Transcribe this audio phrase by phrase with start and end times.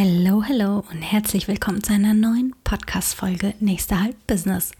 [0.00, 4.70] Hallo, hallo und herzlich willkommen zu einer neuen Podcast-Folge Nächster Halt Business.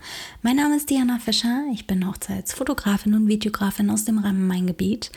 [0.42, 5.10] Mein Name ist Diana Fischer, ich bin Hochzeitsfotografin und Videografin aus dem Rhein-Main-Gebiet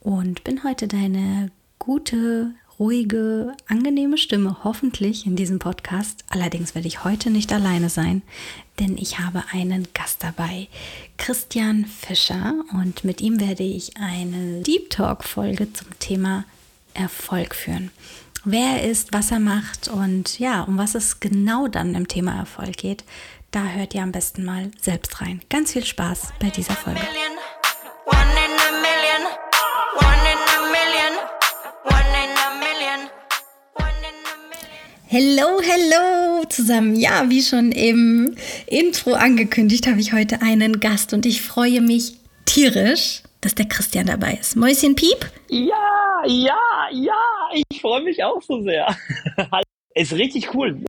[0.00, 6.24] und bin heute deine gute, ruhige, angenehme Stimme, hoffentlich in diesem Podcast.
[6.30, 8.22] Allerdings werde ich heute nicht alleine sein,
[8.80, 10.66] denn ich habe einen Gast dabei,
[11.16, 16.42] Christian Fischer, und mit ihm werde ich eine Deep Talk-Folge zum Thema
[16.94, 17.92] Erfolg führen
[18.50, 22.38] wer er ist, was er macht und ja, um was es genau dann im Thema
[22.38, 23.04] Erfolg geht,
[23.50, 25.40] da hört ihr am besten mal selbst rein.
[25.48, 27.00] Ganz viel Spaß bei dieser Folge.
[35.10, 36.94] Hello, hello zusammen.
[36.94, 38.34] Ja, wie schon im
[38.66, 44.06] Intro angekündigt, habe ich heute einen Gast und ich freue mich tierisch, dass der Christian
[44.06, 44.56] dabei ist.
[44.56, 45.30] Mäuschen Piep?
[45.48, 47.14] Ja, ja, ja,
[47.70, 48.96] ich freue mich auch so sehr.
[49.94, 50.84] Ist richtig cool.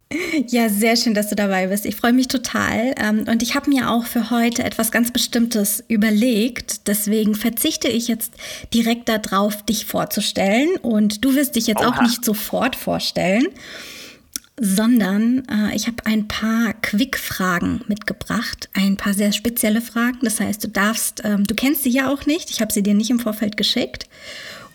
[0.50, 1.88] Ja, sehr schön, dass du dabei bist.
[1.88, 2.94] Ich freue mich total.
[2.96, 6.88] Ähm, und ich habe mir auch für heute etwas ganz Bestimmtes überlegt.
[6.88, 8.34] Deswegen verzichte ich jetzt
[8.72, 10.70] direkt darauf, dich vorzustellen.
[10.84, 11.90] Und du wirst dich jetzt Oha.
[11.90, 13.48] auch nicht sofort vorstellen
[14.60, 20.20] sondern äh, ich habe ein paar Quick-Fragen mitgebracht, ein paar sehr spezielle Fragen.
[20.22, 22.94] Das heißt, du darfst, ähm, du kennst sie ja auch nicht, ich habe sie dir
[22.94, 24.08] nicht im Vorfeld geschickt.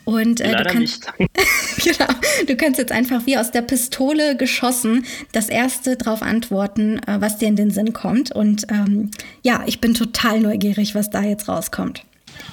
[0.05, 2.09] Und äh, du, kannst, genau,
[2.47, 7.39] du kannst jetzt einfach wie aus der Pistole geschossen das erste drauf antworten, äh, was
[7.39, 8.33] dir in den Sinn kommt.
[8.33, 9.11] Und ähm,
[9.43, 12.05] ja, ich bin total neugierig, was da jetzt rauskommt.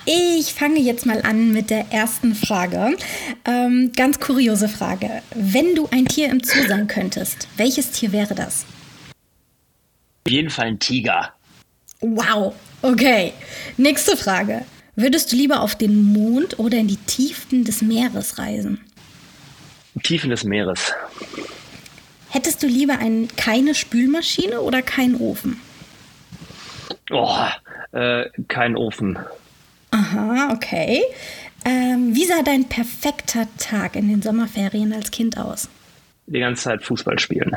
[0.06, 2.98] Ich fange jetzt mal an mit der ersten Frage.
[3.46, 5.22] Ähm, ganz kuriose Frage.
[5.36, 8.66] Wenn du ein Tier im Zoo sein könntest, welches Tier wäre das?
[10.26, 11.34] Auf jeden Fall ein Tiger.
[12.00, 13.34] Wow, okay.
[13.78, 14.66] Nächste Frage.
[14.96, 18.82] Würdest du lieber auf den Mond oder in die Tiefen des Meeres reisen?
[20.04, 20.94] Tiefen des Meeres.
[22.30, 25.60] Hättest du lieber ein, keine Spülmaschine oder keinen Ofen?
[27.12, 27.38] Oh,
[27.92, 29.20] äh, kein Ofen.
[30.12, 31.04] Aha, okay.
[31.64, 35.70] Ähm, wie sah dein perfekter Tag in den Sommerferien als Kind aus?
[36.26, 37.56] Die ganze Zeit Fußball spielen.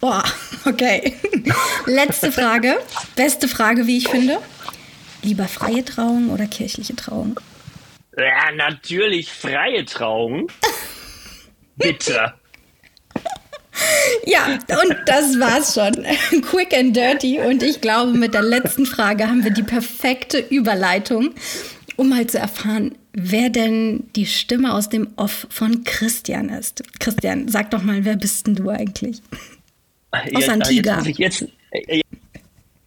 [0.00, 0.22] Boah,
[0.66, 1.14] okay.
[1.86, 2.76] Letzte Frage.
[3.16, 4.38] Beste Frage, wie ich finde.
[5.22, 7.40] Lieber freie Trauung oder kirchliche Trauung?
[8.16, 10.48] Ja, natürlich freie Trauung.
[11.76, 12.34] Bitte.
[14.26, 16.04] Ja, und das war's schon.
[16.42, 17.40] Quick and dirty.
[17.40, 21.34] Und ich glaube, mit der letzten Frage haben wir die perfekte Überleitung,
[21.96, 26.82] um mal zu erfahren, wer denn die Stimme aus dem Off von Christian ist.
[26.98, 29.22] Christian, sag doch mal, wer bist denn du eigentlich?
[30.34, 31.02] Aus Antigua.
[31.02, 32.03] Jetzt, jetzt,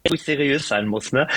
[0.06, 1.12] wo ich seriös sein muss.
[1.12, 1.28] Ne?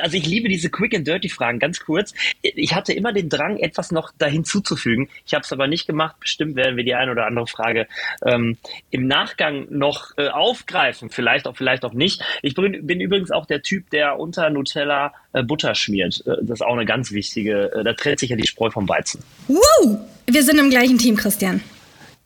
[0.00, 1.58] Also ich liebe diese Quick and Dirty Fragen.
[1.58, 2.14] Ganz kurz.
[2.42, 5.08] Ich hatte immer den Drang, etwas noch da hinzuzufügen.
[5.26, 6.16] Ich habe es aber nicht gemacht.
[6.20, 7.86] Bestimmt werden wir die eine oder andere Frage
[8.24, 8.56] ähm,
[8.90, 11.10] im Nachgang noch äh, aufgreifen.
[11.10, 12.22] Vielleicht auch, vielleicht auch nicht.
[12.42, 16.22] Ich bin, bin übrigens auch der Typ, der unter Nutella äh, Butter schmiert.
[16.26, 17.72] Äh, das ist auch eine ganz wichtige.
[17.72, 19.22] Äh, da trennt sich ja die Spreu vom Weizen.
[19.48, 19.98] Wow!
[20.26, 21.60] Wir sind im gleichen Team, Christian.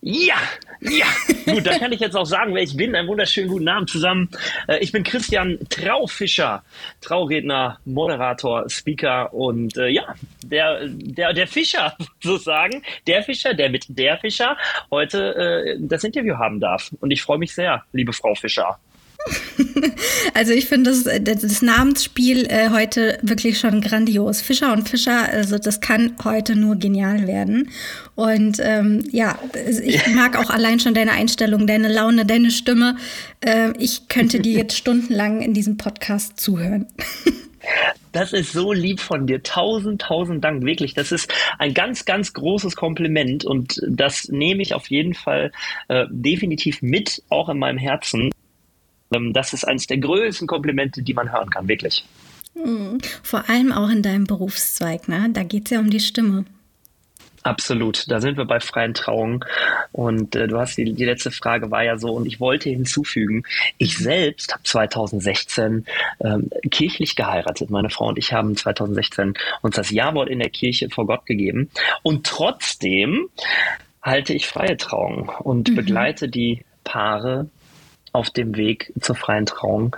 [0.02, 0.36] Ja,
[0.80, 1.04] ja.
[1.44, 2.94] Gut, da kann ich jetzt auch sagen, wer ich bin.
[2.94, 4.30] Einen wunderschönen guten Abend zusammen.
[4.66, 6.64] Äh, ich bin Christian Traufischer,
[7.02, 12.82] Trauredner, Moderator, Speaker und äh, ja, der, der, der Fischer sozusagen.
[13.06, 14.56] Der Fischer, der mit der Fischer
[14.90, 16.90] heute äh, das Interview haben darf.
[17.00, 18.78] Und ich freue mich sehr, liebe Frau Fischer.
[20.34, 24.41] Also ich finde das, das Namensspiel äh, heute wirklich schon grandios.
[24.41, 27.70] Fischer und Fischer, also das kann heute nur genial werden.
[28.14, 29.38] Und ähm, ja,
[29.84, 32.97] ich mag auch allein schon deine Einstellung, deine Laune, deine Stimme.
[33.41, 36.86] Äh, ich könnte dir jetzt stundenlang in diesem Podcast zuhören.
[38.12, 39.42] Das ist so lieb von dir.
[39.42, 40.64] Tausend, tausend Dank.
[40.64, 40.94] Wirklich.
[40.94, 45.53] Das ist ein ganz, ganz großes Kompliment und das nehme ich auf jeden Fall
[45.88, 48.30] äh, definitiv mit, auch in meinem Herzen.
[49.15, 52.04] Ähm, das ist eines der größten Komplimente, die man hören kann, wirklich.
[52.54, 52.98] Hm.
[53.22, 55.31] Vor allem auch in deinem Berufszweig, ne?
[55.32, 56.44] Da geht es ja um die Stimme.
[57.43, 59.43] Absolut, da sind wir bei freien Trauungen.
[59.93, 63.45] Und äh, du hast die, die letzte Frage war ja so, und ich wollte hinzufügen,
[63.78, 65.86] ich selbst habe 2016
[66.21, 67.71] ähm, kirchlich geheiratet.
[67.71, 71.71] Meine Frau und ich haben 2016 uns das Ja-Wort in der Kirche vor Gott gegeben.
[72.03, 73.28] Und trotzdem
[74.03, 75.77] halte ich freie Trauungen und mhm.
[75.77, 77.48] begleite die Paare
[78.12, 79.97] auf dem Weg zur freien Trauung.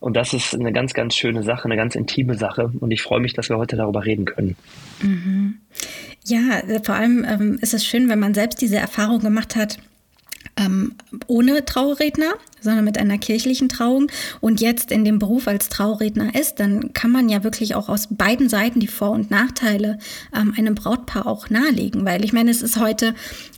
[0.00, 2.72] Und das ist eine ganz, ganz schöne Sache, eine ganz intime Sache.
[2.80, 4.56] Und ich freue mich, dass wir heute darüber reden können.
[5.02, 5.58] Mhm.
[6.24, 9.78] Ja, vor allem ähm, ist es schön, wenn man selbst diese Erfahrung gemacht hat,
[10.56, 10.94] ähm,
[11.26, 14.08] ohne Trauredner, sondern mit einer kirchlichen Trauung
[14.40, 18.08] und jetzt in dem Beruf als Trauredner ist, dann kann man ja wirklich auch aus
[18.10, 19.98] beiden Seiten die Vor- und Nachteile
[20.36, 22.04] ähm, einem Brautpaar auch nahelegen.
[22.04, 23.14] Weil ich meine, es ist heute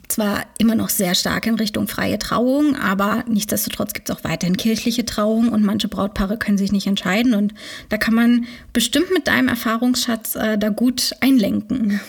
[0.09, 4.57] zwar immer noch sehr stark in Richtung freie Trauung, aber nichtsdestotrotz gibt es auch weiterhin
[4.57, 7.55] kirchliche Trauung und manche Brautpaare können sich nicht entscheiden und
[7.89, 12.01] da kann man bestimmt mit deinem Erfahrungsschatz äh, da gut einlenken.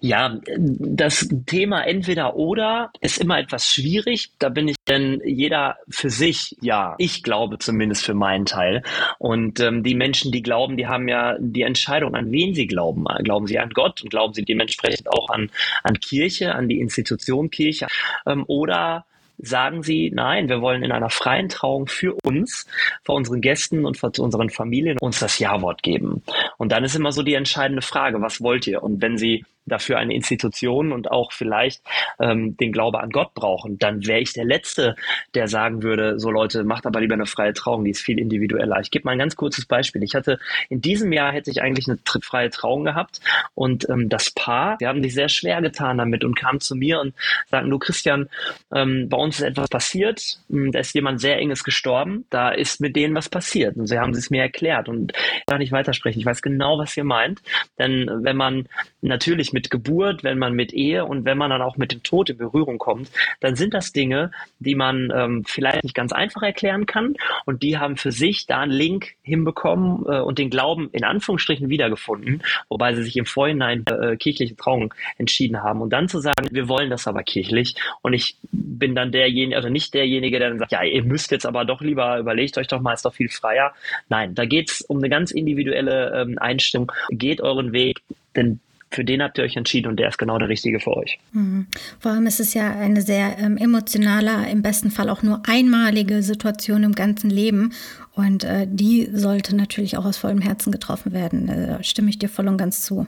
[0.00, 4.30] Ja, das Thema entweder oder ist immer etwas schwierig.
[4.38, 8.82] Da bin ich denn jeder für sich, ja, ich glaube zumindest für meinen Teil.
[9.18, 13.04] Und ähm, die Menschen, die glauben, die haben ja die Entscheidung, an wen sie glauben.
[13.22, 15.50] Glauben sie an Gott und glauben sie dementsprechend auch an,
[15.82, 17.86] an Kirche, an die Institution Kirche
[18.26, 19.04] ähm, oder
[19.38, 22.66] sagen sie, nein, wir wollen in einer freien Trauung für uns,
[23.04, 26.22] vor unseren Gästen und vor unseren Familien uns das Ja-Wort geben.
[26.58, 28.82] Und dann ist immer so die entscheidende Frage, was wollt ihr?
[28.82, 31.82] Und wenn sie dafür eine Institution und auch vielleicht
[32.20, 34.96] ähm, den Glaube an Gott brauchen, dann wäre ich der Letzte,
[35.34, 38.80] der sagen würde, so Leute, macht aber lieber eine freie Trauung, die ist viel individueller.
[38.80, 40.02] Ich gebe mal ein ganz kurzes Beispiel.
[40.02, 40.38] Ich hatte
[40.68, 43.20] in diesem Jahr hätte ich eigentlich eine freie Trauung gehabt
[43.54, 47.00] und ähm, das Paar, die haben sich sehr schwer getan damit und kamen zu mir
[47.00, 47.14] und
[47.50, 48.28] sagten, du Christian,
[48.74, 52.80] ähm, bei uns ist etwas passiert, hm, da ist jemand sehr enges gestorben, da ist
[52.80, 56.20] mit denen was passiert und sie haben es mir erklärt und ich kann nicht weitersprechen.
[56.20, 57.40] Ich weiß genau, was ihr meint,
[57.78, 58.68] denn wenn man
[59.00, 62.30] natürlich mit Geburt, wenn man mit Ehe und wenn man dann auch mit dem Tod
[62.30, 63.10] in Berührung kommt,
[63.40, 67.14] dann sind das Dinge, die man ähm, vielleicht nicht ganz einfach erklären kann
[67.44, 71.68] und die haben für sich da einen Link hinbekommen äh, und den Glauben in Anführungsstrichen
[71.68, 76.48] wiedergefunden, wobei sie sich im Vorhinein äh, kirchliche Trauung entschieden haben und dann zu sagen,
[76.50, 80.58] wir wollen das aber kirchlich und ich bin dann derjenige, also nicht derjenige, der dann
[80.58, 83.28] sagt, ja, ihr müsst jetzt aber doch lieber, überlegt euch doch mal, ist doch viel
[83.28, 83.72] freier.
[84.08, 86.92] Nein, da geht es um eine ganz individuelle ähm, Einstellung.
[87.10, 88.00] Geht euren Weg,
[88.36, 88.60] denn
[88.92, 91.18] für den habt ihr euch entschieden und der ist genau der richtige für euch.
[91.32, 91.66] Mhm.
[91.98, 96.22] Vor allem ist es ja eine sehr ähm, emotionale, im besten Fall auch nur einmalige
[96.22, 97.72] Situation im ganzen Leben.
[98.14, 101.46] Und äh, die sollte natürlich auch aus vollem Herzen getroffen werden.
[101.46, 103.06] Da stimme ich dir voll und ganz zu.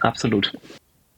[0.00, 0.52] Absolut.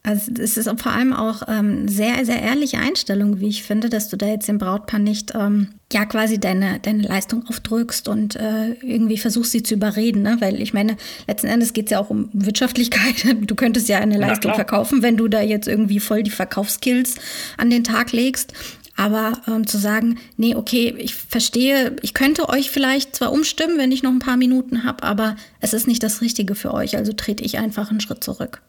[0.06, 4.08] Also es ist vor allem auch ähm, sehr, sehr ehrliche Einstellung, wie ich finde, dass
[4.08, 8.74] du da jetzt dem Brautpaar nicht ähm, ja quasi deine, deine Leistung aufdrückst und äh,
[8.82, 10.22] irgendwie versuchst sie zu überreden.
[10.22, 10.36] Ne?
[10.38, 13.16] Weil ich meine, letzten Endes geht es ja auch um Wirtschaftlichkeit.
[13.46, 17.16] Du könntest ja eine Leistung verkaufen, wenn du da jetzt irgendwie voll die Verkaufskills
[17.56, 18.52] an den Tag legst.
[18.96, 23.90] Aber ähm, zu sagen, nee, okay, ich verstehe, ich könnte euch vielleicht zwar umstimmen, wenn
[23.90, 27.12] ich noch ein paar Minuten habe, aber es ist nicht das Richtige für euch, also
[27.12, 28.62] trete ich einfach einen Schritt zurück.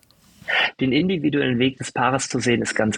[0.80, 2.98] Den individuellen Weg des Paares zu sehen, ist ganz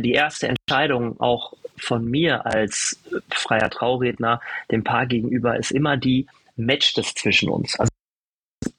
[0.00, 2.98] die erste Entscheidung auch von mir als
[3.30, 4.40] freier Trauredner
[4.70, 6.26] dem Paar gegenüber ist immer die,
[6.56, 7.78] matcht es zwischen uns.
[7.78, 7.90] Also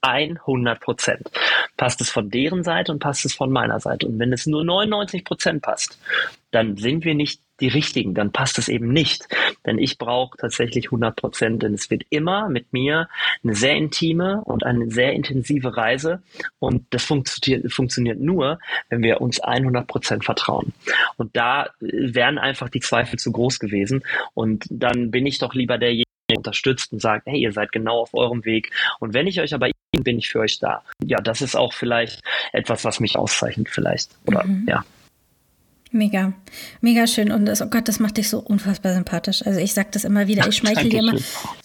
[0.02, 1.32] 100 Prozent.
[1.78, 4.08] Passt es von deren Seite und passt es von meiner Seite.
[4.08, 6.00] Und wenn es nur 99 Prozent passt,
[6.52, 9.28] dann sind wir nicht die richtigen, dann passt es eben nicht.
[9.66, 13.08] Denn ich brauche tatsächlich 100 Prozent, denn es wird immer mit mir
[13.44, 16.22] eine sehr intime und eine sehr intensive Reise
[16.60, 18.60] und das funktioniert, funktioniert nur,
[18.90, 20.74] wenn wir uns 100 Prozent vertrauen.
[21.18, 24.04] Und da wären einfach die Zweifel zu groß gewesen
[24.34, 28.02] und dann bin ich doch lieber derjenige, der unterstützt und sagt, hey, ihr seid genau
[28.02, 29.70] auf eurem Weg und wenn ich euch aber
[30.02, 30.84] bin ich für euch da.
[31.06, 32.22] Ja, das ist auch vielleicht
[32.52, 34.66] etwas, was mich auszeichnet vielleicht oder mhm.
[34.68, 34.84] ja.
[35.96, 36.34] Mega,
[36.82, 37.32] mega schön.
[37.32, 39.46] Und das, oh Gott, das macht dich so unfassbar sympathisch.
[39.46, 41.14] Also ich sag das immer wieder, ich schmeichel dir immer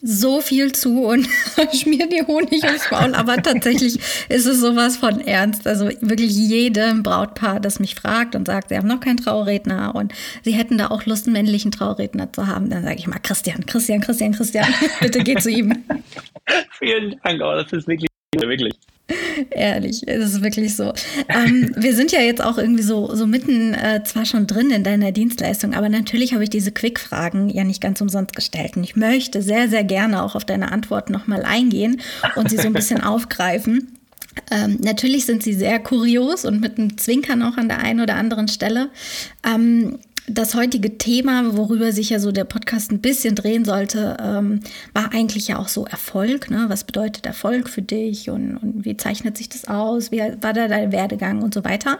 [0.03, 1.27] so viel zu und
[1.73, 3.15] schmier dir Honig ins Maul.
[3.15, 3.99] Aber tatsächlich
[4.29, 5.67] ist es sowas von ernst.
[5.67, 10.13] Also wirklich jedem Brautpaar, das mich fragt und sagt, sie haben noch keinen Trauredner und
[10.45, 13.65] sie hätten da auch Lust, einen männlichen Trauredner zu haben, dann sage ich mal, Christian,
[13.65, 14.67] Christian, Christian, Christian,
[15.01, 15.73] bitte geh zu ihm.
[16.79, 18.75] Vielen Dank, oh, das ist wirklich, wirklich.
[19.51, 20.93] Ehrlich, es ist wirklich so.
[21.29, 24.85] Ähm, wir sind ja jetzt auch irgendwie so, so mitten äh, zwar schon drin in
[24.85, 28.77] deiner Dienstleistung, aber natürlich habe ich diese Quick-Fragen ja nicht ganz umsonst gestellt.
[28.77, 32.01] Und ich möchte sehr, sehr gerne auch auf deine Antworten nochmal eingehen
[32.37, 33.99] und sie so ein bisschen aufgreifen.
[34.51, 38.15] Ähm, natürlich sind sie sehr kurios und mit einem Zwinkern auch an der einen oder
[38.15, 38.91] anderen Stelle.
[39.45, 39.99] Ähm,
[40.31, 44.61] das heutige Thema, worüber sich ja so der Podcast ein bisschen drehen sollte, ähm,
[44.95, 46.51] war eigentlich ja auch so Erfolg.
[46.51, 46.67] Ne?
[46.69, 50.11] Was bedeutet Erfolg für dich und, und, wie zeichnet sich das aus?
[50.13, 51.99] Wie war da dein Werdegang und so weiter?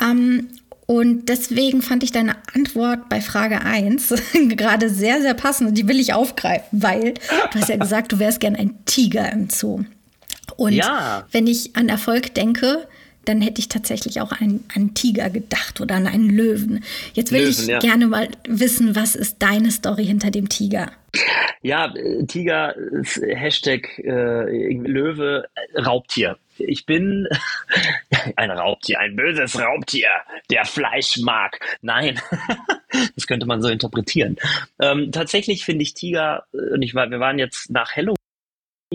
[0.00, 0.48] Ähm,
[0.86, 4.14] und deswegen fand ich deine Antwort bei Frage 1
[4.48, 7.14] gerade sehr, sehr passend und die will ich aufgreifen, weil
[7.52, 9.84] du hast ja gesagt, du wärst gern ein Tiger im Zoo.
[10.56, 11.24] Und ja.
[11.32, 12.86] wenn ich an Erfolg denke,
[13.24, 16.84] dann hätte ich tatsächlich auch an einen Tiger gedacht oder an einen Löwen.
[17.14, 17.78] Jetzt will Löwen, ich ja.
[17.78, 20.90] gerne mal wissen, was ist deine Story hinter dem Tiger?
[21.62, 22.74] Ja, äh, Tiger,
[23.34, 26.38] Hashtag äh, Löwe, äh, Raubtier.
[26.58, 27.28] Ich bin
[28.36, 30.08] ein Raubtier, ein böses Raubtier,
[30.50, 31.58] der Fleisch mag.
[31.82, 32.20] Nein,
[33.14, 34.36] das könnte man so interpretieren.
[34.80, 38.16] Ähm, tatsächlich finde ich Tiger, äh, und ich war, wir waren jetzt nach Halloween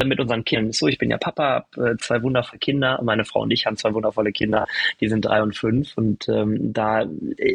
[0.05, 0.71] mit unseren Kindern.
[0.71, 2.99] So, ich bin ja Papa, habe äh, zwei wundervolle Kinder.
[3.03, 4.67] Meine Frau und ich haben zwei wundervolle Kinder.
[4.99, 5.97] Die sind drei und fünf.
[5.97, 7.05] Und ähm, da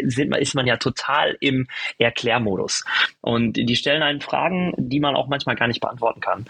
[0.04, 1.66] sind, ist man ja total im
[1.98, 2.84] Erklärmodus.
[3.20, 6.44] Und die stellen einen Fragen, die man auch manchmal gar nicht beantworten kann.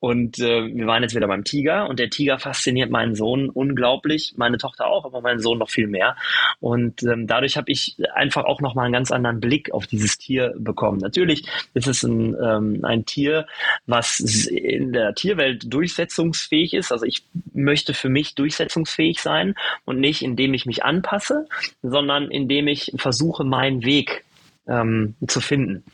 [0.00, 1.88] Und äh, wir waren jetzt wieder beim Tiger.
[1.88, 4.34] Und der Tiger fasziniert meinen Sohn unglaublich.
[4.36, 6.16] Meine Tochter auch, aber meinen Sohn noch viel mehr.
[6.60, 10.54] Und ähm, dadurch habe ich einfach auch nochmal einen ganz anderen Blick auf dieses Tier
[10.58, 10.98] bekommen.
[10.98, 13.46] Natürlich ist es ein, ähm, ein Tier,
[13.86, 16.92] was in der Tier Tierwelt durchsetzungsfähig ist.
[16.92, 19.54] Also ich möchte für mich durchsetzungsfähig sein
[19.84, 21.46] und nicht indem ich mich anpasse,
[21.82, 24.24] sondern indem ich versuche, meinen Weg
[24.66, 25.84] ähm, zu finden.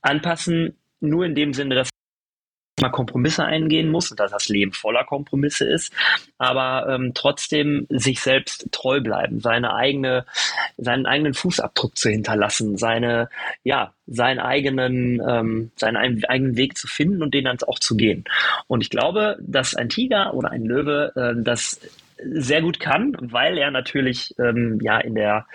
[0.00, 1.90] Anpassen nur in dem Sinne, dass
[2.80, 5.92] mal Kompromisse eingehen muss und dass das Leben voller Kompromisse ist,
[6.36, 10.26] aber ähm, trotzdem sich selbst treu bleiben, seine eigene,
[10.76, 13.30] seinen eigenen Fußabdruck zu hinterlassen, seine,
[13.64, 18.24] ja, seinen eigenen, ähm, seinen eigenen Weg zu finden und den dann auch zu gehen.
[18.66, 21.80] Und ich glaube, dass ein Tiger oder ein Löwe äh, das
[22.22, 25.46] sehr gut kann, weil er natürlich ähm, ja in der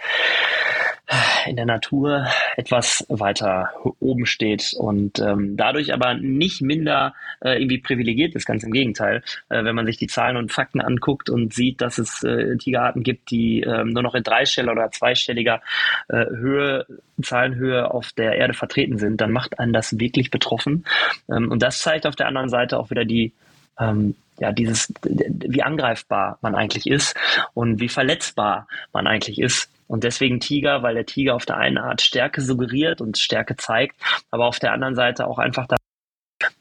[1.46, 2.28] in der Natur
[2.58, 8.64] etwas weiter oben steht und ähm, dadurch aber nicht minder äh, irgendwie privilegiert ist, ganz
[8.64, 9.24] im Gegenteil.
[9.50, 13.04] Äh, wenn man sich die Zahlen und Fakten anguckt und sieht, dass es äh, Tigerarten
[13.04, 15.62] gibt, die äh, nur noch in dreistelliger oder zweistelliger
[16.10, 16.86] äh, Höhe,
[17.22, 20.86] Zahlenhöhe auf der Erde vertreten sind, dann macht einen das wirklich betroffen.
[21.30, 23.34] Ähm, und das zeigt auf der anderen Seite auch wieder die
[23.80, 27.16] ähm, ja, dieses, wie angreifbar man eigentlich ist
[27.54, 29.70] und wie verletzbar man eigentlich ist.
[29.86, 33.96] Und deswegen Tiger, weil der Tiger auf der einen Art Stärke suggeriert und Stärke zeigt,
[34.32, 35.68] aber auf der anderen Seite auch einfach,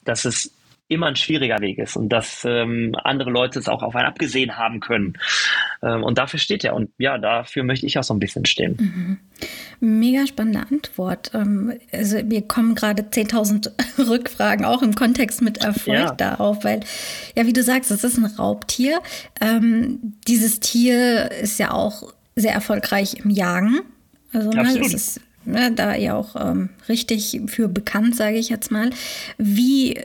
[0.05, 0.53] dass es
[0.91, 4.57] immer ein schwieriger Weg ist und dass ähm, andere Leute es auch auf einen abgesehen
[4.57, 5.15] haben können.
[5.83, 6.75] Ähm, und dafür steht er.
[6.75, 8.77] Und ja, dafür möchte ich auch so ein bisschen stehen.
[8.79, 9.19] Mhm.
[9.79, 11.31] Mega spannende Antwort.
[11.33, 13.71] Ähm, also mir kommen gerade 10.000
[14.09, 16.13] Rückfragen auch im Kontext mit Erfolg ja.
[16.13, 16.81] darauf, weil,
[17.37, 19.01] ja, wie du sagst, es ist ein Raubtier.
[19.41, 23.81] Ähm, dieses Tier ist ja auch sehr erfolgreich im Jagen.
[24.33, 28.73] Also ne, das ist ne, da ja auch ähm, richtig für bekannt, sage ich jetzt
[28.73, 28.91] mal.
[29.39, 30.01] Wie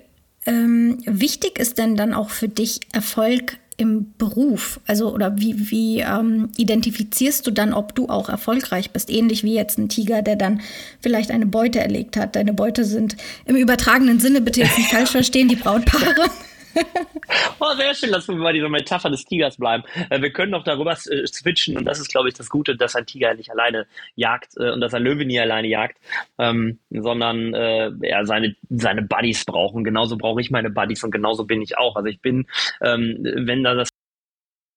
[0.46, 4.80] ähm, wichtig ist denn dann auch für dich Erfolg im Beruf?
[4.88, 9.10] Also, oder wie, wie ähm, identifizierst du dann, ob du auch erfolgreich bist?
[9.10, 10.62] Ähnlich wie jetzt ein Tiger, der dann
[11.02, 12.36] vielleicht eine Beute erlegt hat.
[12.36, 16.30] Deine Beute sind im übertragenen Sinne, bitte jetzt nicht falsch verstehen, die Brautpaare.
[17.60, 19.84] oh, sehr schön, lass uns bei dieser Metapher des Tigers bleiben.
[20.10, 22.96] Äh, wir können noch darüber äh, switchen und das ist, glaube ich, das Gute, dass
[22.96, 25.98] ein Tiger nicht alleine jagt äh, und dass ein Löwe nie alleine jagt,
[26.38, 29.84] ähm, sondern äh, ja, seine, seine Buddies brauchen.
[29.84, 31.96] Genauso brauche ich meine Buddies und genauso bin ich auch.
[31.96, 32.48] Also ich bin,
[32.82, 33.89] ähm, wenn da das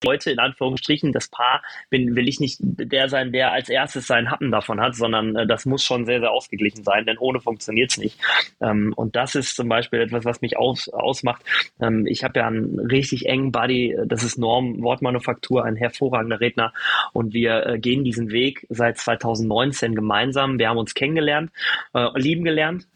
[0.05, 4.31] Leute, in Anführungsstrichen, das Paar, bin, will ich nicht der sein, der als erstes seinen
[4.31, 7.91] Happen davon hat, sondern äh, das muss schon sehr, sehr ausgeglichen sein, denn ohne funktioniert
[7.91, 8.19] es nicht.
[8.61, 11.43] Ähm, und das ist zum Beispiel etwas, was mich aus, ausmacht.
[11.81, 16.73] Ähm, ich habe ja einen richtig engen Buddy, das ist Norm Wortmanufaktur, ein hervorragender Redner
[17.13, 20.59] und wir äh, gehen diesen Weg seit 2019 gemeinsam.
[20.59, 21.51] Wir haben uns kennengelernt,
[21.95, 22.87] äh, lieben gelernt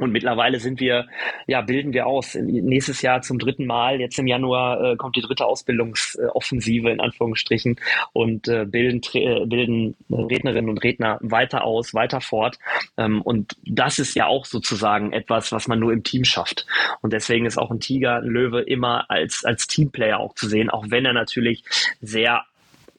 [0.00, 1.06] und mittlerweile sind wir,
[1.46, 2.34] ja, bilden wir aus.
[2.34, 7.76] Nächstes Jahr zum dritten Mal, jetzt im Januar äh, kommt die dritte Ausbildungsoffensive in Anführungsstrichen
[8.12, 12.58] und äh, bilden, äh, bilden Rednerinnen und Redner weiter aus, weiter fort.
[12.96, 16.66] Ähm, und das ist ja auch sozusagen etwas, was man nur im Team schafft.
[17.00, 20.70] Und deswegen ist auch ein Tiger, ein Löwe immer als, als Teamplayer auch zu sehen,
[20.70, 21.62] auch wenn er natürlich
[22.00, 22.44] sehr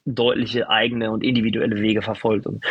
[0.06, 2.46] deutliche eigene und individuelle Wege verfolgt.
[2.46, 2.64] Und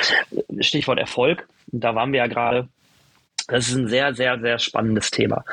[0.61, 2.67] Stichwort Erfolg, da waren wir ja gerade
[3.47, 5.43] das ist ein sehr, sehr, sehr spannendes Thema.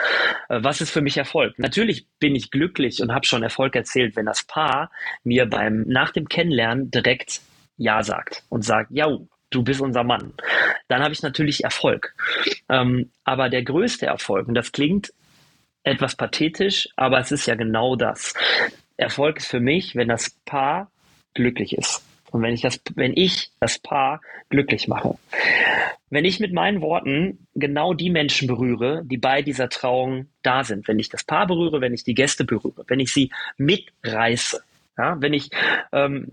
[0.48, 1.58] Äh, was ist für mich Erfolg?
[1.58, 4.90] Natürlich bin ich glücklich und habe schon Erfolg erzählt, wenn das Paar
[5.24, 7.40] mir beim nach dem Kennenlernen direkt
[7.76, 9.08] Ja sagt und sagt, ja,
[9.50, 10.32] du bist unser Mann.
[10.88, 12.14] Dann habe ich natürlich Erfolg.
[12.68, 15.12] Ähm, aber der größte Erfolg, und das klingt
[15.84, 18.34] etwas pathetisch, aber es ist ja genau das.
[18.96, 20.90] Erfolg ist für mich, wenn das Paar
[21.34, 22.02] glücklich ist.
[22.30, 25.18] Und wenn ich das, wenn ich das Paar glücklich mache.
[26.12, 30.86] Wenn ich mit meinen Worten genau die Menschen berühre, die bei dieser Trauung da sind,
[30.86, 34.62] wenn ich das Paar berühre, wenn ich die Gäste berühre, wenn ich sie mitreiße,
[34.98, 35.48] ja, wenn ich
[35.90, 36.28] ähm,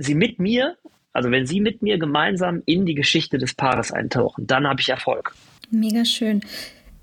[0.00, 0.76] sie mit mir,
[1.12, 4.88] also wenn sie mit mir gemeinsam in die Geschichte des Paares eintauchen, dann habe ich
[4.88, 5.32] Erfolg.
[5.70, 6.40] Mega schön.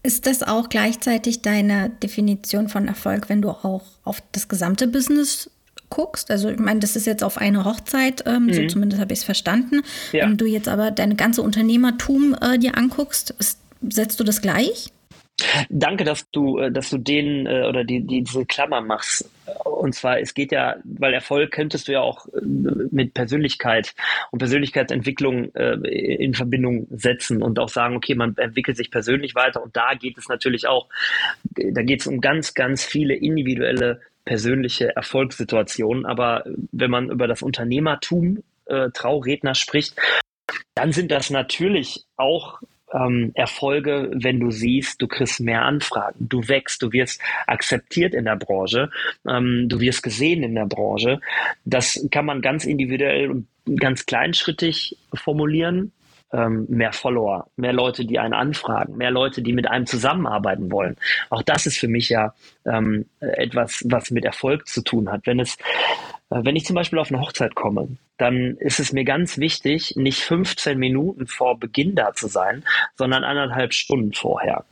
[0.03, 5.49] Ist das auch gleichzeitig deine Definition von Erfolg, wenn du auch auf das gesamte Business
[5.89, 8.53] guckst, also ich meine, das ist jetzt auf eine Hochzeit, ähm, mhm.
[8.53, 9.81] so zumindest habe ich es verstanden.
[10.11, 10.25] Ja.
[10.25, 14.91] Wenn du jetzt aber deine ganze Unternehmertum äh, dir anguckst, ist, setzt du das gleich?
[15.69, 19.29] Danke, dass du, äh, dass du den äh, oder die, die, diese Klammer machst.
[19.63, 23.93] Und zwar, es geht ja, weil Erfolg könntest du ja auch äh, mit Persönlichkeit
[24.31, 29.61] und Persönlichkeitsentwicklung in Verbindung setzen und auch sagen, okay, man entwickelt sich persönlich weiter.
[29.63, 30.87] Und da geht es natürlich auch,
[31.43, 36.05] da geht es um ganz, ganz viele individuelle persönliche Erfolgssituationen.
[36.05, 39.95] Aber wenn man über das Unternehmertum äh, Trauredner spricht,
[40.75, 42.59] dann sind das natürlich auch
[42.93, 48.25] ähm, Erfolge, wenn du siehst, du kriegst mehr Anfragen, du wächst, du wirst akzeptiert in
[48.25, 48.89] der Branche,
[49.27, 51.19] ähm, du wirst gesehen in der Branche.
[51.65, 53.47] Das kann man ganz individuell und
[53.79, 55.91] ganz kleinschrittig formulieren.
[56.33, 60.97] Ähm, mehr Follower, mehr Leute, die einen anfragen, mehr Leute, die mit einem zusammenarbeiten wollen.
[61.29, 62.33] Auch das ist für mich ja
[62.65, 65.25] ähm, etwas, was mit Erfolg zu tun hat.
[65.25, 65.57] Wenn es
[66.29, 69.95] äh, wenn ich zum Beispiel auf eine Hochzeit komme, dann ist es mir ganz wichtig,
[69.95, 72.63] nicht 15 Minuten vor Beginn da zu sein,
[72.95, 74.65] sondern anderthalb Stunden vorher.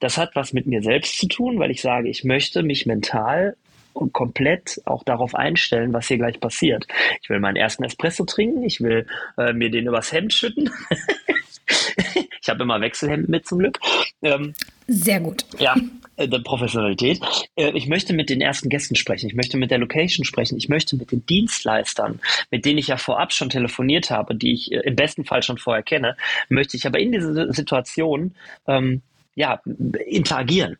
[0.00, 3.56] Das hat was mit mir selbst zu tun, weil ich sage, ich möchte mich mental
[3.94, 6.86] und komplett auch darauf einstellen, was hier gleich passiert.
[7.22, 9.06] Ich will meinen ersten Espresso trinken, ich will
[9.38, 10.70] äh, mir den übers Hemd schütten.
[12.40, 13.78] ich habe immer Wechselhemd mit zum Glück.
[14.22, 14.54] Ähm,
[14.86, 15.44] Sehr gut.
[15.58, 15.76] Ja,
[16.16, 17.20] äh, der Professionalität.
[17.56, 19.28] Äh, ich möchte mit den ersten Gästen sprechen.
[19.28, 20.56] Ich möchte mit der Location sprechen.
[20.58, 22.20] Ich möchte mit den Dienstleistern,
[22.50, 25.58] mit denen ich ja vorab schon telefoniert habe, die ich äh, im besten Fall schon
[25.58, 26.16] vorher kenne,
[26.48, 28.34] möchte ich aber in dieser Situation
[28.66, 29.02] ähm,
[29.34, 29.60] ja,
[30.06, 30.76] interagieren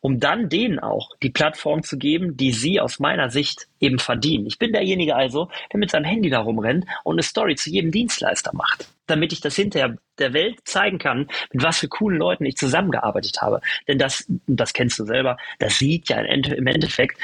[0.00, 4.46] um dann denen auch die Plattform zu geben, die sie aus meiner Sicht eben verdienen.
[4.46, 7.90] Ich bin derjenige also, der mit seinem Handy da rumrennt und eine Story zu jedem
[7.90, 12.44] Dienstleister macht, damit ich das hinterher der Welt zeigen kann, mit was für coolen Leuten
[12.44, 13.60] ich zusammengearbeitet habe.
[13.86, 17.18] Denn das, das kennst du selber, das sieht ja im Endeffekt,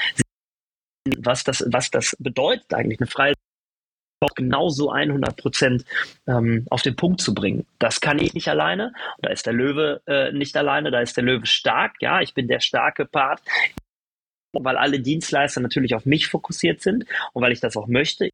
[1.19, 3.35] was das, was das bedeutet eigentlich, eine freie
[4.21, 5.85] auch genauso 100 Prozent
[6.27, 7.67] ähm, auf den Punkt zu bringen.
[7.79, 8.93] Das kann ich nicht alleine.
[9.21, 11.97] Da ist der Löwe äh, nicht alleine, da ist der Löwe stark.
[12.01, 13.43] Ja, ich bin der starke Part,
[14.53, 18.31] weil alle Dienstleister natürlich auf mich fokussiert sind und weil ich das auch möchte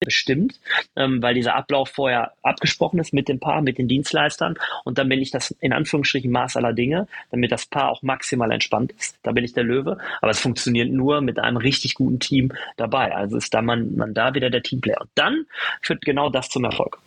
[0.00, 0.58] bestimmt,
[0.96, 5.08] ähm, weil dieser Ablauf vorher abgesprochen ist mit dem Paar, mit den Dienstleistern und dann
[5.08, 9.16] bin ich das in Anführungsstrichen Maß aller Dinge, damit das Paar auch maximal entspannt ist.
[9.22, 13.14] Da bin ich der Löwe, aber es funktioniert nur mit einem richtig guten Team dabei.
[13.14, 15.00] Also ist da man, man da wieder der Teamplayer.
[15.00, 15.46] Und dann
[15.82, 16.98] führt genau das zum Erfolg.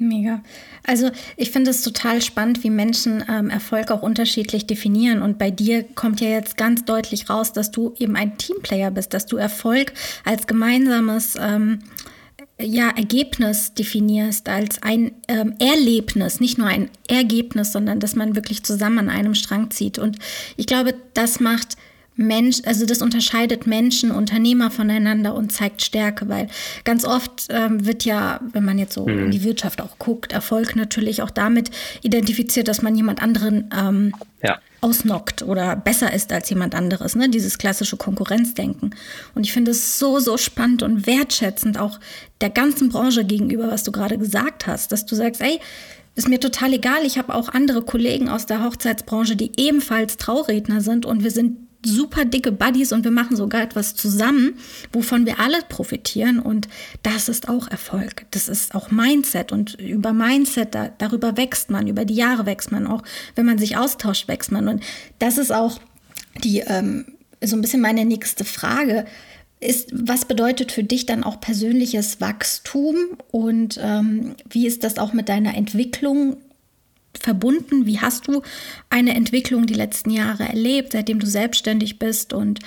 [0.00, 0.40] Mega.
[0.86, 5.20] Also ich finde es total spannend, wie Menschen ähm, Erfolg auch unterschiedlich definieren.
[5.20, 9.12] Und bei dir kommt ja jetzt ganz deutlich raus, dass du eben ein Teamplayer bist,
[9.12, 9.92] dass du Erfolg
[10.24, 11.80] als gemeinsames ähm,
[12.62, 18.62] ja, Ergebnis definierst, als ein ähm, Erlebnis, nicht nur ein Ergebnis, sondern dass man wirklich
[18.62, 19.98] zusammen an einem Strang zieht.
[19.98, 20.18] Und
[20.56, 21.76] ich glaube, das macht
[22.16, 26.48] Mensch, also das unterscheidet Menschen, Unternehmer voneinander und zeigt Stärke, weil
[26.84, 29.26] ganz oft ähm, wird ja, wenn man jetzt so mhm.
[29.26, 31.70] in die Wirtschaft auch guckt, Erfolg natürlich auch damit
[32.02, 34.58] identifiziert, dass man jemand anderen ähm, ja.
[34.80, 37.28] Ausnockt oder besser ist als jemand anderes, ne?
[37.28, 38.94] dieses klassische Konkurrenzdenken.
[39.34, 42.00] Und ich finde es so, so spannend und wertschätzend auch
[42.40, 45.60] der ganzen Branche gegenüber, was du gerade gesagt hast, dass du sagst, ey,
[46.16, 47.04] ist mir total egal.
[47.04, 51.69] Ich habe auch andere Kollegen aus der Hochzeitsbranche, die ebenfalls Trauredner sind und wir sind
[51.84, 54.58] super dicke Buddies und wir machen sogar etwas zusammen,
[54.92, 56.38] wovon wir alle profitieren.
[56.38, 56.68] Und
[57.02, 58.26] das ist auch Erfolg.
[58.32, 59.52] Das ist auch Mindset.
[59.52, 63.02] Und über Mindset, da, darüber wächst man, über die Jahre wächst man auch,
[63.34, 64.68] wenn man sich austauscht, wächst man.
[64.68, 64.82] Und
[65.18, 65.80] das ist auch
[66.44, 67.06] die, ähm,
[67.42, 69.06] so ein bisschen meine nächste Frage.
[69.60, 72.96] Ist, was bedeutet für dich dann auch persönliches Wachstum?
[73.30, 76.36] Und ähm, wie ist das auch mit deiner Entwicklung
[77.18, 77.86] verbunden?
[77.86, 78.42] Wie hast du
[78.88, 82.32] eine Entwicklung die letzten Jahre erlebt, seitdem du selbstständig bist?
[82.32, 82.60] Und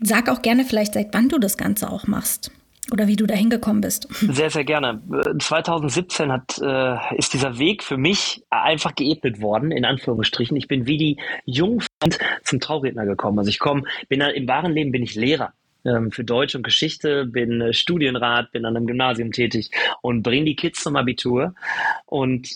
[0.00, 2.50] sag auch gerne vielleicht, seit wann du das Ganze auch machst.
[2.90, 4.08] Oder wie du da hingekommen bist.
[4.32, 5.02] Sehr, sehr gerne.
[5.38, 10.56] 2017 hat, äh, ist dieser Weg für mich einfach geebnet worden, in Anführungsstrichen.
[10.56, 11.88] Ich bin wie die Jungfrau
[12.44, 13.38] zum Trauredner gekommen.
[13.38, 15.52] Also ich komme, bin im wahren Leben bin ich Lehrer
[15.84, 19.70] ähm, für Deutsch und Geschichte, bin äh, Studienrat, bin an einem Gymnasium tätig
[20.00, 21.54] und bringe die Kids zum Abitur.
[22.06, 22.48] Und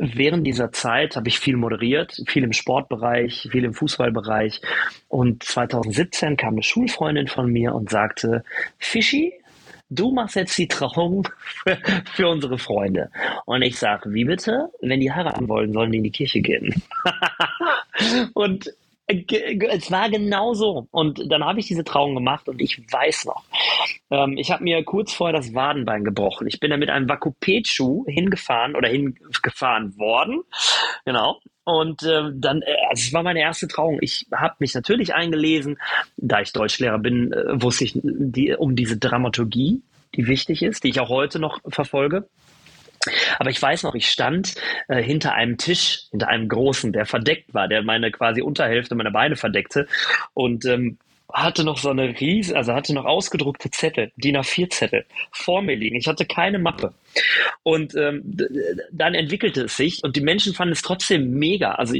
[0.00, 4.62] während dieser Zeit habe ich viel moderiert, viel im Sportbereich, viel im Fußballbereich.
[5.08, 8.42] Und 2017 kam eine Schulfreundin von mir und sagte,
[8.78, 9.34] Fischi,
[9.90, 11.76] du machst jetzt die Trauung für,
[12.14, 13.10] für unsere Freunde.
[13.44, 14.70] Und ich sage, wie bitte?
[14.80, 16.82] Wenn die heiraten wollen, sollen die in die Kirche gehen.
[18.34, 18.72] und
[19.10, 20.88] es war genau so.
[20.90, 23.44] Und dann habe ich diese Trauung gemacht und ich weiß noch,
[24.10, 26.46] ähm, ich habe mir kurz vorher das Wadenbein gebrochen.
[26.46, 30.42] Ich bin da mit einem Vakupet-Schuh hingefahren oder hingefahren worden.
[31.04, 31.40] Genau.
[31.64, 33.98] Und äh, dann, äh, also es war meine erste Trauung.
[34.00, 35.78] Ich habe mich natürlich eingelesen,
[36.16, 39.82] da ich Deutschlehrer bin, äh, wusste ich die, um diese Dramaturgie,
[40.14, 42.28] die wichtig ist, die ich auch heute noch verfolge.
[43.38, 44.54] Aber ich weiß noch, ich stand
[44.88, 49.10] äh, hinter einem Tisch, hinter einem großen, der verdeckt war, der meine quasi Unterhälfte meiner
[49.10, 49.86] Beine verdeckte.
[50.34, 50.98] Und ähm,
[51.32, 55.76] hatte noch so eine riesen, also hatte noch ausgedruckte Zettel, DIN A4 Zettel vor mir
[55.76, 55.96] liegen.
[55.96, 56.92] Ich hatte keine Mappe.
[57.62, 58.36] Und ähm,
[58.92, 61.72] dann entwickelte es sich und die Menschen fanden es trotzdem mega.
[61.72, 61.94] Also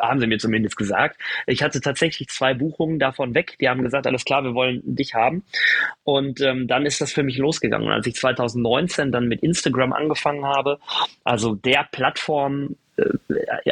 [0.00, 1.20] haben sie mir zumindest gesagt.
[1.46, 3.56] Ich hatte tatsächlich zwei Buchungen davon weg.
[3.60, 5.44] Die haben gesagt, alles klar, wir wollen dich haben.
[6.02, 7.86] Und ähm, dann ist das für mich losgegangen.
[7.86, 10.78] Und als ich 2019 dann mit Instagram angefangen habe,
[11.24, 12.76] also der Plattform,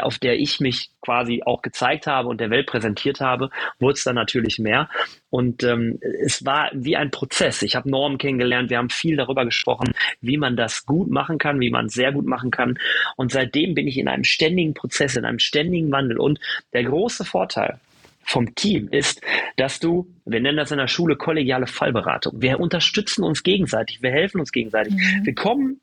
[0.01, 4.05] auf der ich mich quasi auch gezeigt habe und der Welt präsentiert habe, wurde es
[4.05, 4.89] dann natürlich mehr.
[5.31, 7.63] Und ähm, es war wie ein Prozess.
[7.63, 11.61] Ich habe Normen kennengelernt, wir haben viel darüber gesprochen, wie man das gut machen kann,
[11.61, 12.79] wie man es sehr gut machen kann.
[13.17, 16.19] Und seitdem bin ich in einem ständigen Prozess, in einem ständigen Wandel.
[16.19, 16.41] Und
[16.73, 17.79] der große Vorteil,
[18.25, 19.21] vom Team ist,
[19.57, 22.41] dass du, wir nennen das in der Schule kollegiale Fallberatung.
[22.41, 24.95] Wir unterstützen uns gegenseitig, wir helfen uns gegenseitig.
[24.95, 25.27] Mhm.
[25.27, 25.81] Wir kommen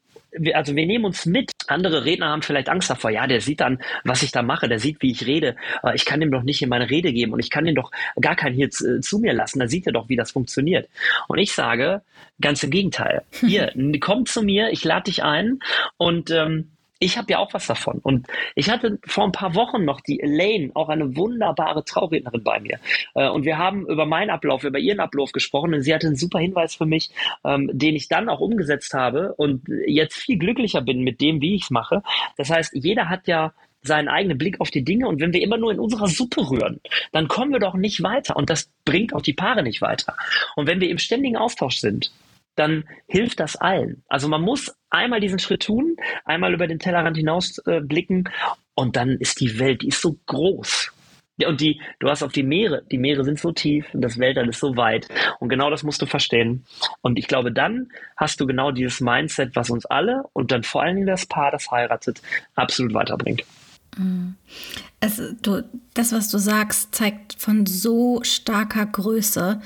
[0.54, 1.52] also wir nehmen uns mit.
[1.68, 3.12] Andere Redner haben vielleicht Angst davor.
[3.12, 4.68] Ja, der sieht dann, was ich da mache.
[4.68, 5.56] Der sieht, wie ich rede.
[5.94, 8.36] Ich kann ihm doch nicht in meine Rede geben und ich kann ihn doch gar
[8.36, 9.60] keinen hier zu, zu mir lassen.
[9.60, 10.90] Da sieht er doch, wie das funktioniert.
[11.28, 12.02] Und ich sage,
[12.42, 13.24] ganz im Gegenteil.
[13.40, 15.60] Hier, komm zu mir, ich lade dich ein
[15.98, 18.00] und ähm, ich habe ja auch was davon.
[18.00, 22.60] Und ich hatte vor ein paar Wochen noch die Elaine, auch eine wunderbare Traurednerin bei
[22.60, 22.80] mir.
[23.16, 25.74] Äh, und wir haben über meinen Ablauf, über ihren Ablauf gesprochen.
[25.74, 27.10] Und sie hatte einen super Hinweis für mich,
[27.46, 31.56] ähm, den ich dann auch umgesetzt habe und jetzt viel glücklicher bin mit dem, wie
[31.56, 32.04] ich es mache.
[32.38, 35.58] Das heißt, jeder hat ja seinen eigenen Blick auf die Dinge und wenn wir immer
[35.58, 36.82] nur in unserer Suppe rühren,
[37.14, 40.18] dann kommen wir doch nicht weiter und das bringt auch die Paare nicht weiter.
[40.58, 42.12] Und wenn wir im ständigen Austausch sind,
[42.60, 44.04] dann hilft das allen.
[44.08, 45.96] Also man muss einmal diesen Schritt tun,
[46.26, 48.26] einmal über den Tellerrand hinaus äh, blicken
[48.76, 50.92] und dann ist die Welt, die ist so groß.
[51.48, 54.50] Und die, du hast auf die Meere, die Meere sind so tief und das Weltall
[54.50, 55.08] ist so weit.
[55.40, 56.66] Und genau das musst du verstehen.
[57.00, 60.82] Und ich glaube, dann hast du genau dieses Mindset, was uns alle und dann vor
[60.84, 62.22] allen Dingen das Paar, das heiratet,
[62.56, 63.46] absolut weiterbringt.
[65.00, 69.62] Es, du, das, was du sagst, zeigt von so starker Größe,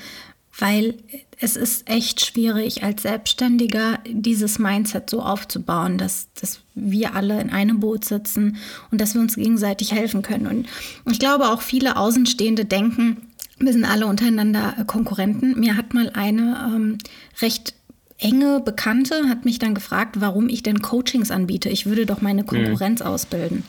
[0.58, 0.94] weil
[1.40, 7.50] es ist echt schwierig als Selbstständiger dieses Mindset so aufzubauen, dass, dass wir alle in
[7.50, 8.56] einem Boot sitzen
[8.90, 10.66] und dass wir uns gegenseitig helfen können.
[11.04, 15.58] Und ich glaube auch viele Außenstehende denken, wir sind alle untereinander Konkurrenten.
[15.58, 16.98] Mir hat mal eine ähm,
[17.40, 17.74] recht
[18.18, 21.68] enge Bekannte hat mich dann gefragt, warum ich denn Coachings anbiete.
[21.68, 23.06] Ich würde doch meine Konkurrenz mhm.
[23.06, 23.64] ausbilden.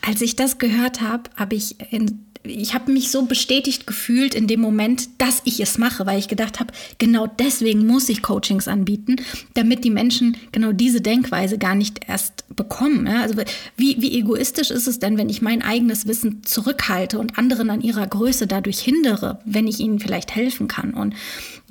[0.00, 4.46] Als ich das gehört habe, habe ich in ich habe mich so bestätigt gefühlt in
[4.46, 8.68] dem Moment, dass ich es mache, weil ich gedacht habe, genau deswegen muss ich Coachings
[8.68, 9.16] anbieten,
[9.54, 13.06] damit die Menschen genau diese Denkweise gar nicht erst bekommen.
[13.06, 13.22] Ja?
[13.22, 13.36] Also
[13.76, 17.80] wie, wie egoistisch ist es denn, wenn ich mein eigenes Wissen zurückhalte und anderen an
[17.80, 20.92] ihrer Größe dadurch hindere, wenn ich ihnen vielleicht helfen kann?
[20.92, 21.14] Und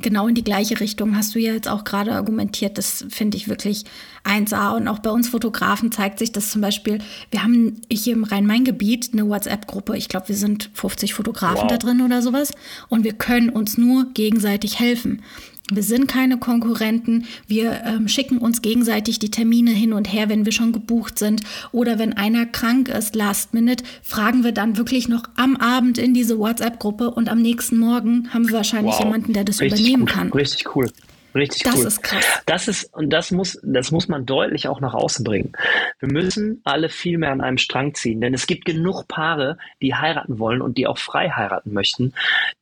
[0.01, 2.79] genau in die gleiche Richtung hast du ja jetzt auch gerade argumentiert.
[2.79, 3.85] Das finde ich wirklich
[4.23, 4.75] 1A.
[4.75, 6.99] Und auch bei uns Fotografen zeigt sich das zum Beispiel,
[7.31, 9.97] wir haben hier im Rhein-Main-Gebiet eine WhatsApp-Gruppe.
[9.97, 11.67] Ich glaube, wir sind 50 Fotografen wow.
[11.67, 12.51] da drin oder sowas.
[12.89, 15.21] Und wir können uns nur gegenseitig helfen.
[15.71, 17.25] Wir sind keine Konkurrenten.
[17.47, 21.41] Wir ähm, schicken uns gegenseitig die Termine hin und her, wenn wir schon gebucht sind.
[21.71, 26.13] Oder wenn einer krank ist, last minute, fragen wir dann wirklich noch am Abend in
[26.13, 29.05] diese WhatsApp-Gruppe und am nächsten Morgen haben wir wahrscheinlich wow.
[29.05, 30.13] jemanden, der das Richtig übernehmen gut.
[30.13, 30.31] kann.
[30.31, 30.91] Richtig cool.
[31.35, 31.87] Richtig das cool.
[31.87, 32.41] ist krass.
[32.45, 35.53] Das ist, und das muss, das muss man deutlich auch nach außen bringen.
[35.99, 39.95] Wir müssen alle viel mehr an einem Strang ziehen, denn es gibt genug Paare, die
[39.95, 42.13] heiraten wollen und die auch frei heiraten möchten,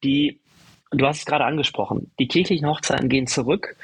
[0.03, 0.39] die
[0.91, 2.11] Du hast es gerade angesprochen.
[2.19, 3.75] Die kirchlichen Hochzeiten gehen zurück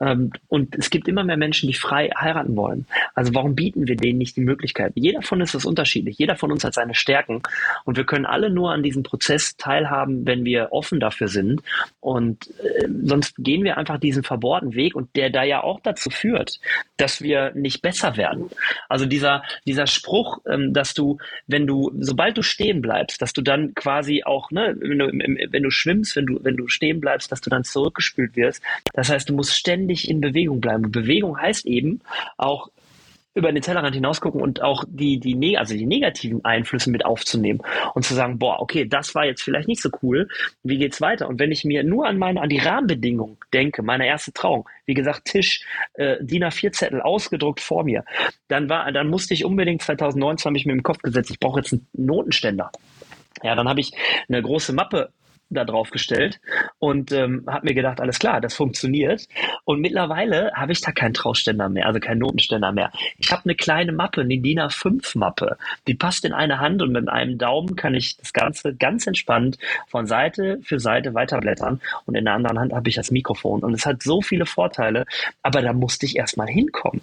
[0.00, 2.86] ähm, und es gibt immer mehr Menschen, die frei heiraten wollen.
[3.14, 4.92] Also warum bieten wir denen nicht die Möglichkeit?
[4.94, 6.18] Jeder von uns ist unterschiedlich.
[6.18, 7.42] Jeder von uns hat seine Stärken
[7.84, 11.62] und wir können alle nur an diesem Prozess teilhaben, wenn wir offen dafür sind.
[12.00, 16.10] Und äh, sonst gehen wir einfach diesen verbohrten Weg und der da ja auch dazu
[16.10, 16.60] führt,
[16.96, 18.50] dass wir nicht besser werden.
[18.88, 23.42] Also dieser dieser Spruch, ähm, dass du, wenn du, sobald du stehen bleibst, dass du
[23.42, 27.00] dann quasi auch, ne, wenn du, wenn du schwimmst, wenn du, wenn wenn du stehen
[27.00, 28.62] bleibst, dass du dann zurückgespült wirst.
[28.92, 30.84] Das heißt, du musst ständig in Bewegung bleiben.
[30.84, 32.00] Und Bewegung heißt eben
[32.36, 32.70] auch
[33.36, 37.62] über den Tellerrand hinausgucken und auch die, die, also die negativen Einflüsse mit aufzunehmen
[37.94, 40.28] und zu sagen, boah, okay, das war jetzt vielleicht nicht so cool.
[40.62, 41.26] Wie geht's weiter?
[41.28, 44.94] Und wenn ich mir nur an meine, an die Rahmenbedingungen denke, meine erste Trauung, wie
[44.94, 45.64] gesagt, Tisch,
[45.94, 48.04] äh, DIN A4 Zettel ausgedruckt vor mir,
[48.46, 51.58] dann war, dann musste ich unbedingt 2019 habe ich mir im Kopf gesetzt, ich brauche
[51.58, 52.70] jetzt einen Notenständer.
[53.42, 53.90] Ja, dann habe ich
[54.28, 55.10] eine große Mappe
[55.54, 56.40] da drauf gestellt
[56.78, 59.26] und ähm, habe mir gedacht, alles klar, das funktioniert.
[59.64, 62.90] Und mittlerweile habe ich da keinen Trauständer mehr, also keinen Notenständer mehr.
[63.18, 65.56] Ich habe eine kleine Mappe, eine DIN A5-Mappe.
[65.86, 69.58] Die passt in eine Hand und mit einem Daumen kann ich das Ganze ganz entspannt
[69.88, 71.80] von Seite für Seite weiterblättern.
[72.06, 73.62] Und in der anderen Hand habe ich das Mikrofon.
[73.62, 75.04] Und es hat so viele Vorteile,
[75.42, 77.02] aber da musste ich erst mal hinkommen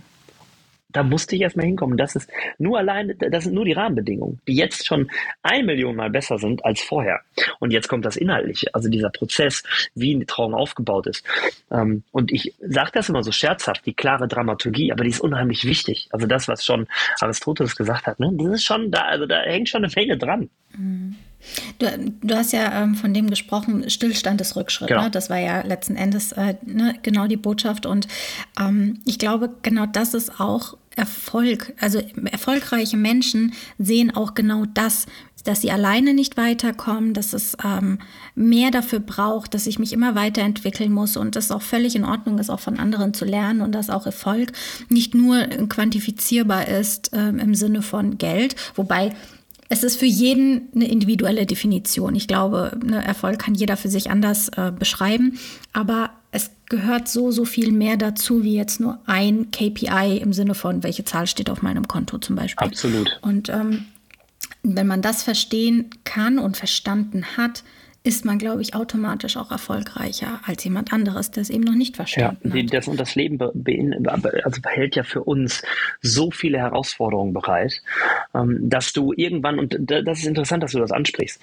[0.91, 1.97] da musste ich erstmal hinkommen.
[1.97, 5.09] Das ist nur alleine, das sind nur die Rahmenbedingungen, die jetzt schon
[5.41, 7.21] ein Million Mal besser sind als vorher.
[7.59, 9.63] Und jetzt kommt das Inhaltliche, also dieser Prozess,
[9.95, 11.25] wie eine Trauung aufgebaut ist.
[11.71, 15.65] Ähm, und ich sage das immer so scherzhaft, die klare Dramaturgie, aber die ist unheimlich
[15.65, 16.07] wichtig.
[16.11, 16.87] Also das, was schon
[17.19, 20.49] Aristoteles gesagt hat, ne, das ist schon da, also da hängt schon eine Menge dran.
[20.75, 21.15] Mhm.
[21.79, 21.87] Du,
[22.21, 24.89] du, hast ja ähm, von dem gesprochen, Stillstand ist Rückschritt.
[24.89, 25.03] Genau.
[25.03, 25.11] Ne?
[25.11, 27.85] Das war ja letzten Endes äh, ne, genau die Botschaft.
[27.85, 28.07] Und
[28.59, 31.73] ähm, ich glaube, genau das ist auch Erfolg.
[31.79, 35.05] Also erfolgreiche Menschen sehen auch genau das,
[35.43, 37.99] dass sie alleine nicht weiterkommen, dass es ähm,
[38.35, 42.37] mehr dafür braucht, dass ich mich immer weiterentwickeln muss und das auch völlig in Ordnung
[42.39, 44.51] ist, auch von anderen zu lernen und dass auch Erfolg
[44.89, 49.13] nicht nur quantifizierbar ist ähm, im Sinne von Geld, wobei
[49.69, 52.13] es ist für jeden eine individuelle Definition.
[52.13, 55.39] Ich glaube, ne, Erfolg kann jeder für sich anders äh, beschreiben,
[55.71, 60.55] aber es gehört so, so viel mehr dazu, wie jetzt nur ein KPI im Sinne
[60.55, 62.67] von, welche Zahl steht auf meinem Konto zum Beispiel.
[62.67, 63.19] Absolut.
[63.21, 63.85] Und ähm,
[64.63, 67.63] wenn man das verstehen kann und verstanden hat,
[68.03, 71.95] ist man, glaube ich, automatisch auch erfolgreicher als jemand anderes, der es eben noch nicht
[71.95, 72.73] verstanden ja, hat.
[72.73, 75.61] Das, und das Leben also behält ja für uns
[76.01, 77.81] so viele Herausforderungen bereit,
[78.33, 81.39] ähm, dass du irgendwann, und das ist interessant, dass du das ansprichst,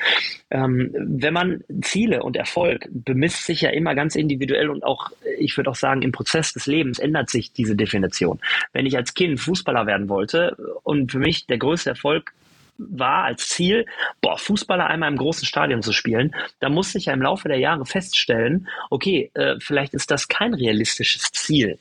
[0.51, 5.57] ähm, wenn man Ziele und Erfolg bemisst sich ja immer ganz individuell und auch, ich
[5.57, 8.41] würde auch sagen, im Prozess des Lebens ändert sich diese Definition.
[8.73, 12.33] Wenn ich als Kind Fußballer werden wollte und für mich der größte Erfolg
[12.79, 13.87] war als Ziel,
[14.21, 17.59] boah, Fußballer einmal im großen Stadion zu spielen, da musste ich ja im Laufe der
[17.59, 21.79] Jahre feststellen, okay, äh, vielleicht ist das kein realistisches Ziel.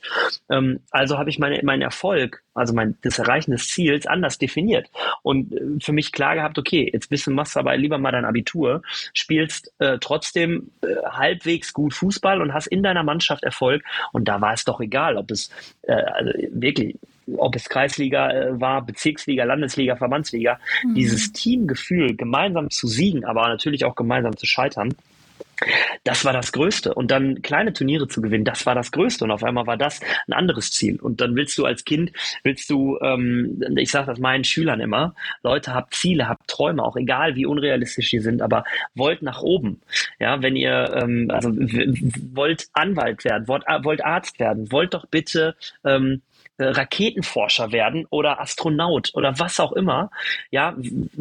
[0.50, 4.90] Ähm, also habe ich meine, meinen Erfolg, also mein, das Erreichen des Ziels anders definiert
[5.22, 8.24] und äh, für mich klar gehabt, okay, jetzt bist du, machst aber lieber mal dein
[8.24, 8.82] Abitur,
[9.14, 14.40] spielst äh, trotzdem äh, halbwegs gut Fußball und hast in deiner Mannschaft Erfolg und da
[14.40, 15.50] war es doch egal, ob es
[15.82, 16.96] äh, also wirklich
[17.36, 20.94] ob es Kreisliga äh, war, Bezirksliga, Landesliga, Verbandsliga, mhm.
[20.94, 24.94] dieses Teamgefühl, gemeinsam zu siegen, aber natürlich auch gemeinsam zu scheitern,
[26.04, 26.94] das war das Größte.
[26.94, 29.24] Und dann kleine Turniere zu gewinnen, das war das Größte.
[29.24, 31.00] Und auf einmal war das ein anderes Ziel.
[31.00, 32.12] Und dann willst du als Kind,
[32.44, 36.96] willst du, ähm, ich sage das meinen Schülern immer, Leute, habt Ziele, habt Träume, auch
[36.96, 38.64] egal wie unrealistisch die sind, aber
[38.94, 39.80] wollt nach oben.
[40.20, 45.56] Ja, wenn ihr ähm, also wollt Anwalt werden, wollt, wollt Arzt werden, wollt doch bitte
[45.84, 50.10] ähm, äh, Raketenforscher werden oder Astronaut oder was auch immer.
[50.50, 50.76] Ja,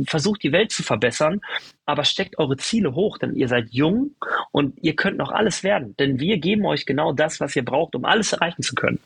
[0.07, 1.41] versucht die Welt zu verbessern,
[1.85, 4.11] aber steckt eure Ziele hoch, denn ihr seid jung
[4.51, 7.95] und ihr könnt noch alles werden, denn wir geben euch genau das, was ihr braucht,
[7.95, 8.99] um alles erreichen zu können.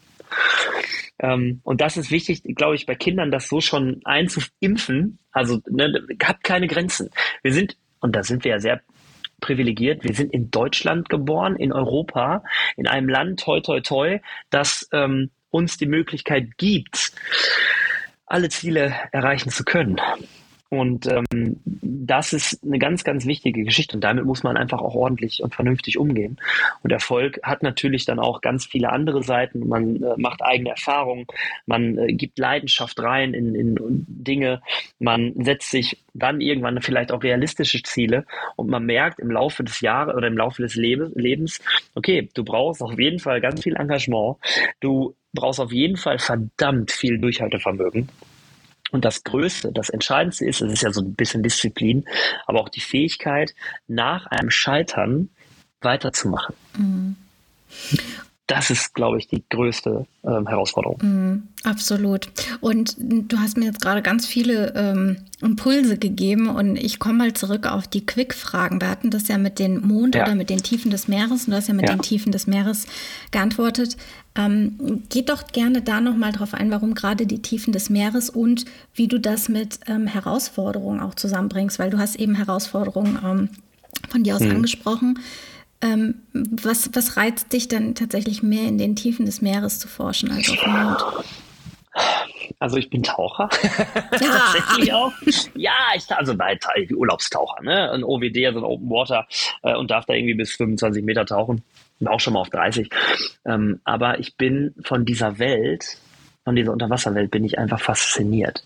[1.20, 5.20] Ähm, und das ist wichtig, glaube ich, bei Kindern, das so schon einzuimpfen.
[5.32, 7.12] Also ne, habt keine Grenzen.
[7.44, 8.82] Wir sind, und da sind wir ja sehr
[9.40, 10.04] privilegiert.
[10.04, 12.44] Wir sind in Deutschland geboren, in Europa,
[12.78, 17.12] in einem Land, toi, toi, toi, das ähm, uns die Möglichkeit gibt,
[18.26, 20.02] alle Ziele erreichen zu können.
[20.74, 23.98] Und ähm, das ist eine ganz, ganz wichtige Geschichte.
[23.98, 26.40] Und damit muss man einfach auch ordentlich und vernünftig umgehen.
[26.82, 29.68] Und Erfolg hat natürlich dann auch ganz viele andere Seiten.
[29.68, 31.26] Man äh, macht eigene Erfahrungen,
[31.66, 33.76] man äh, gibt Leidenschaft rein in, in
[34.08, 34.62] Dinge,
[34.98, 39.82] man setzt sich dann irgendwann vielleicht auch realistische Ziele und man merkt im Laufe des
[39.82, 41.60] Jahres oder im Laufe des Lebens,
[41.96, 44.38] okay, du brauchst auf jeden Fall ganz viel Engagement.
[44.80, 48.10] Du brauchst auf jeden Fall verdammt viel Durchhaltevermögen.
[48.92, 52.06] Und das Größte, das Entscheidendste ist, es ist ja so ein bisschen Disziplin,
[52.46, 53.56] aber auch die Fähigkeit,
[53.88, 55.30] nach einem Scheitern
[55.80, 56.56] weiterzumachen.
[56.78, 57.16] Mhm
[58.48, 60.98] das ist, glaube ich, die größte ähm, Herausforderung.
[61.02, 62.30] Mm, absolut.
[62.60, 67.34] Und du hast mir jetzt gerade ganz viele ähm, Impulse gegeben und ich komme mal
[67.34, 68.82] zurück auf die Quick-Fragen.
[68.82, 70.24] Wir hatten das ja mit den Mond ja.
[70.24, 71.96] oder mit den Tiefen des Meeres und du hast ja mit ja.
[71.96, 72.88] den Tiefen des Meeres
[73.32, 73.96] geantwortet.
[74.36, 78.66] Ähm, geht doch gerne da nochmal drauf ein, warum gerade die Tiefen des Meeres und
[78.94, 83.50] wie du das mit ähm, Herausforderungen auch zusammenbringst, weil du hast eben Herausforderungen ähm,
[84.10, 84.52] von dir aus hm.
[84.52, 85.20] angesprochen.
[85.82, 90.32] Ähm, was, was reizt dich dann tatsächlich mehr in den Tiefen des Meeres zu forschen
[90.32, 91.04] als auf dem Mond?
[92.60, 93.50] Also ich bin Taucher.
[94.22, 94.54] Ja.
[94.54, 95.12] Tatsächlich auch.
[95.56, 96.58] Ja, ich also bei
[96.94, 97.92] Urlaubstaucher, ne?
[97.92, 99.26] Ein OWD, also ein Open Water
[99.64, 101.64] äh, und darf da irgendwie bis 25 Meter tauchen.
[102.00, 102.90] Und auch schon mal auf 30.
[103.46, 105.98] Ähm, aber ich bin von dieser Welt,
[106.44, 108.64] von dieser Unterwasserwelt bin ich einfach fasziniert.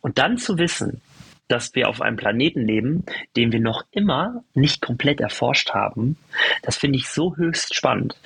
[0.00, 1.00] Und dann zu wissen,
[1.48, 3.04] dass wir auf einem Planeten leben,
[3.36, 6.16] den wir noch immer nicht komplett erforscht haben,
[6.62, 8.16] das finde ich so höchst spannend.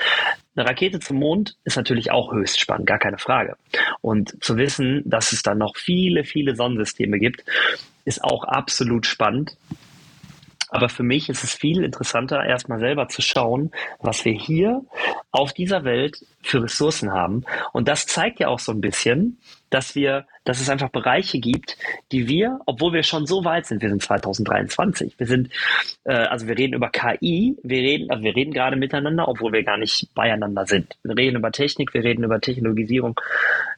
[0.54, 3.56] Eine Rakete zum Mond ist natürlich auch höchst spannend, gar keine Frage.
[4.00, 7.44] Und zu wissen, dass es da noch viele, viele Sonnensysteme gibt,
[8.04, 9.56] ist auch absolut spannend.
[10.68, 14.82] Aber für mich ist es viel interessanter, erstmal selber zu schauen, was wir hier
[15.30, 17.44] auf dieser Welt für Ressourcen haben.
[17.72, 21.76] Und das zeigt ja auch so ein bisschen, dass wir, dass es einfach Bereiche gibt,
[22.10, 25.50] die wir, obwohl wir schon so weit sind, wir sind 2023, wir sind,
[26.04, 29.62] äh, also wir reden über KI, wir reden, also wir reden gerade miteinander, obwohl wir
[29.62, 30.96] gar nicht beieinander sind.
[31.02, 33.20] Wir reden über Technik, wir reden über Technologisierung.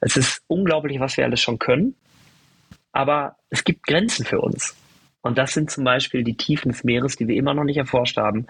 [0.00, 1.94] Es ist unglaublich, was wir alles schon können.
[2.92, 4.76] Aber es gibt Grenzen für uns.
[5.20, 8.18] Und das sind zum Beispiel die Tiefen des Meeres, die wir immer noch nicht erforscht
[8.18, 8.46] haben,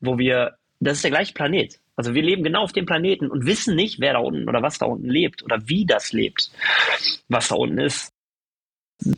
[0.00, 1.78] wo wir, das ist der gleiche Planet.
[1.96, 4.78] Also wir leben genau auf dem Planeten und wissen nicht, wer da unten oder was
[4.78, 6.50] da unten lebt oder wie das lebt,
[7.28, 8.12] was da unten ist.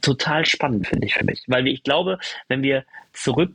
[0.01, 1.43] Total spannend, finde ich für mich.
[1.47, 3.53] Weil ich glaube, wenn wir zurück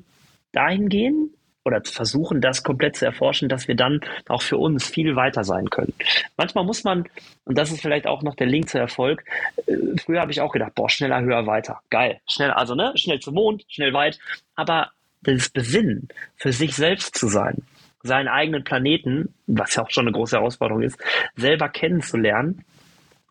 [0.51, 1.33] dahin gehen,
[1.65, 5.69] oder versuchen, das komplett zu erforschen, dass wir dann auch für uns viel weiter sein
[5.69, 5.93] können.
[6.37, 7.07] Manchmal muss man,
[7.45, 9.23] und das ist vielleicht auch noch der Link zu Erfolg,
[9.67, 11.79] äh, früher habe ich auch gedacht, boah, schneller, höher, weiter.
[11.89, 12.19] Geil.
[12.29, 14.19] Schnell, also ne, schnell zum Mond, schnell weit.
[14.55, 17.63] Aber das Besinnen, für sich selbst zu sein,
[18.03, 20.99] seinen eigenen Planeten, was ja auch schon eine große Herausforderung ist,
[21.35, 22.65] selber kennenzulernen.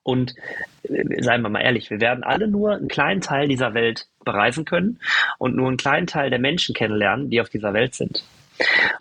[0.03, 0.35] Und
[0.83, 4.65] äh, seien wir mal ehrlich, wir werden alle nur einen kleinen Teil dieser Welt bereisen
[4.65, 4.99] können
[5.39, 8.25] und nur einen kleinen Teil der Menschen kennenlernen, die auf dieser Welt sind.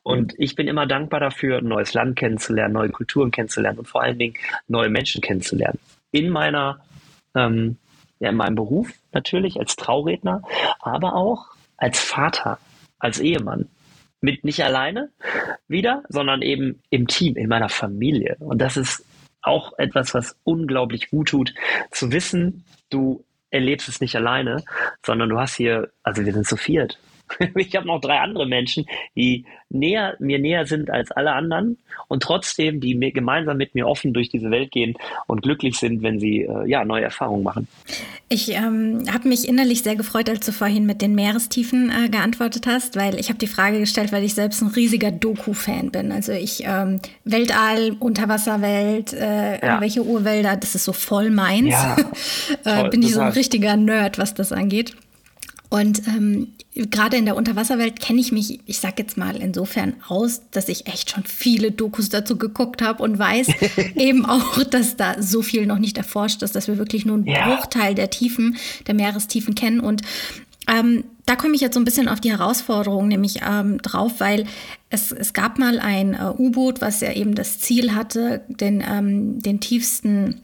[0.04, 4.02] Und ich bin immer dankbar dafür, ein neues Land kennenzulernen, neue Kulturen kennenzulernen und vor
[4.02, 4.36] allen Dingen
[4.68, 5.80] neue Menschen kennenzulernen.
[6.12, 6.80] In meiner,
[7.36, 7.78] ähm,
[8.20, 10.44] ja, in meinem Beruf natürlich als Trauredner,
[10.80, 12.60] aber auch als Vater,
[13.00, 13.68] als Ehemann.
[14.22, 15.10] Mit nicht alleine
[15.68, 18.36] wieder, sondern eben im Team, in meiner Familie.
[18.40, 19.04] Und das ist
[19.42, 21.54] auch etwas, was unglaublich gut tut,
[21.90, 24.64] zu wissen, du erlebst es nicht alleine,
[25.06, 27.00] sondern du hast hier, also wir sind zu viert.
[27.56, 32.24] Ich habe noch drei andere Menschen, die näher, mir näher sind als alle anderen und
[32.24, 34.96] trotzdem, die mir gemeinsam mit mir offen durch diese Welt gehen
[35.28, 37.68] und glücklich sind, wenn sie äh, ja, neue Erfahrungen machen.
[38.30, 42.68] Ich ähm, habe mich innerlich sehr gefreut, als du vorhin mit den Meerestiefen äh, geantwortet
[42.68, 46.12] hast, weil ich habe die Frage gestellt, weil ich selbst ein riesiger Doku-Fan bin.
[46.12, 49.64] Also ich ähm, Weltall, Unterwasserwelt, äh, ja.
[49.64, 51.70] irgendwelche Urwälder, das ist so voll meins.
[51.70, 51.98] Ja,
[52.86, 54.96] äh, bin ich so ein richtiger Nerd, was das angeht.
[55.72, 60.42] Und ähm, gerade in der Unterwasserwelt kenne ich mich, ich sag jetzt mal insofern aus,
[60.52, 63.48] dass ich echt schon viele Dokus dazu geguckt habe und weiß
[63.96, 67.26] eben auch, dass da so viel noch nicht erforscht ist, dass wir wirklich nur einen
[67.26, 67.48] ja.
[67.48, 69.80] Bruchteil der Tiefen, der Meerestiefen kennen.
[69.80, 70.02] Und
[70.70, 74.48] ähm, da komme ich jetzt so ein bisschen auf die Herausforderung nämlich ähm, drauf, weil
[74.90, 79.42] es, es gab mal ein äh, U-Boot, was ja eben das Ziel hatte, den, ähm,
[79.42, 80.42] den tiefsten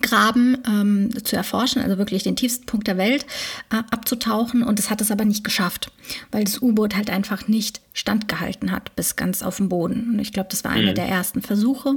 [0.00, 3.26] Graben ähm, zu erforschen, also wirklich den tiefsten Punkt der Welt
[3.70, 4.62] äh, abzutauchen.
[4.62, 5.90] Und es hat es aber nicht geschafft,
[6.30, 10.10] weil das U-Boot halt einfach nicht standgehalten hat bis ganz auf den Boden.
[10.12, 10.96] Und ich glaube, das war einer mhm.
[10.96, 11.96] der ersten Versuche.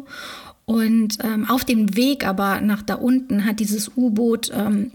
[0.65, 4.91] Und ähm, auf dem Weg aber nach da unten hat dieses U-Boot ähm,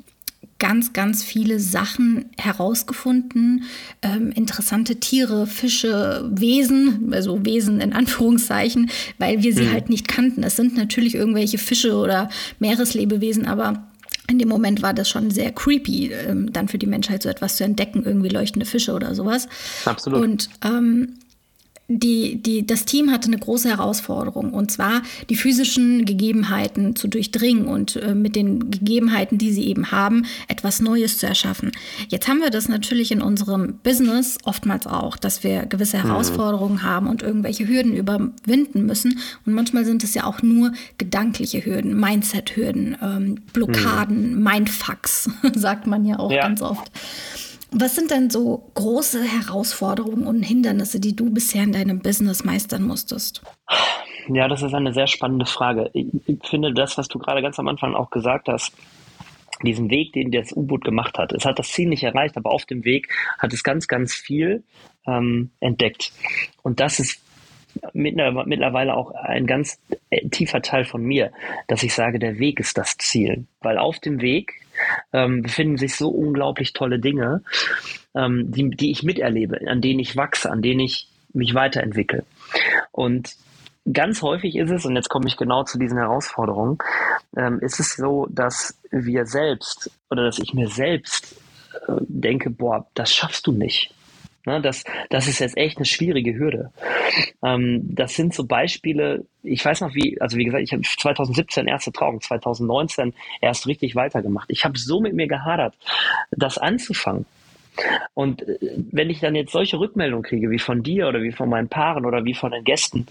[0.59, 3.64] ganz, ganz viele Sachen herausgefunden.
[4.03, 9.73] Ähm, interessante Tiere, Fische, Wesen, also Wesen in Anführungszeichen, weil wir sie mhm.
[9.73, 10.42] halt nicht kannten.
[10.42, 13.87] Es sind natürlich irgendwelche Fische oder Meereslebewesen, aber
[14.29, 17.57] in dem Moment war das schon sehr creepy, ähm, dann für die Menschheit so etwas
[17.57, 19.49] zu entdecken, irgendwie leuchtende Fische oder sowas.
[19.85, 20.21] Absolut.
[20.23, 21.14] Und ähm,
[21.88, 27.66] die, die, das Team hatte eine große Herausforderung, und zwar die physischen Gegebenheiten zu durchdringen
[27.66, 31.70] und äh, mit den Gegebenheiten, die sie eben haben, etwas Neues zu erschaffen.
[32.09, 36.03] Jetzt haben wir das natürlich in unserem Business oftmals auch, dass wir gewisse mhm.
[36.03, 36.83] Herausforderungen mhm.
[36.83, 39.20] haben und irgendwelche Hürden überwinden müssen.
[39.44, 44.42] Und manchmal sind es ja auch nur gedankliche Hürden, Mindset-Hürden, ähm, Blockaden, mhm.
[44.42, 46.42] Mindfucks, sagt man ja auch ja.
[46.42, 46.90] ganz oft.
[47.72, 52.85] Was sind denn so große Herausforderungen und Hindernisse, die du bisher in deinem Business meistern
[52.85, 53.42] musstest?
[54.29, 55.90] Ja, das ist eine sehr spannende Frage.
[55.92, 58.72] Ich finde das, was du gerade ganz am Anfang auch gesagt hast,
[59.62, 61.33] diesen Weg, den das U-Boot gemacht hat.
[61.33, 64.64] Es hat das Ziel nicht erreicht, aber auf dem Weg hat es ganz, ganz viel
[65.07, 66.12] ähm, entdeckt.
[66.62, 67.20] Und das ist
[67.92, 71.33] mittlerweile auch ein ganz äh, tiefer Teil von mir,
[71.68, 73.46] dass ich sage, der Weg ist das Ziel.
[73.61, 74.61] Weil auf dem Weg
[75.16, 77.42] ähm, befinden sich so unglaublich tolle Dinge,
[78.14, 82.24] ähm, die, die ich miterlebe, an denen ich wachse, an denen ich mich weiterentwickle.
[82.92, 83.35] Und
[83.90, 86.76] ganz häufig ist es, und jetzt komme ich genau zu diesen Herausforderungen,
[87.35, 91.37] ähm, ist es so, dass wir selbst oder dass ich mir selbst
[91.88, 93.94] äh, denke, boah, das schaffst du nicht.
[94.46, 96.70] Ne, das, das ist jetzt echt eine schwierige Hürde.
[97.42, 101.66] Ähm, das sind so Beispiele, ich weiß noch wie, also wie gesagt, ich habe 2017
[101.66, 104.48] erste Trauung, 2019 erst richtig weitergemacht.
[104.48, 105.74] Ich habe so mit mir gehadert,
[106.30, 107.26] das anzufangen.
[108.14, 108.59] Und äh,
[108.92, 112.06] wenn ich dann jetzt solche Rückmeldungen kriege, wie von dir oder wie von meinen Paaren
[112.06, 113.09] oder wie von den Gästen,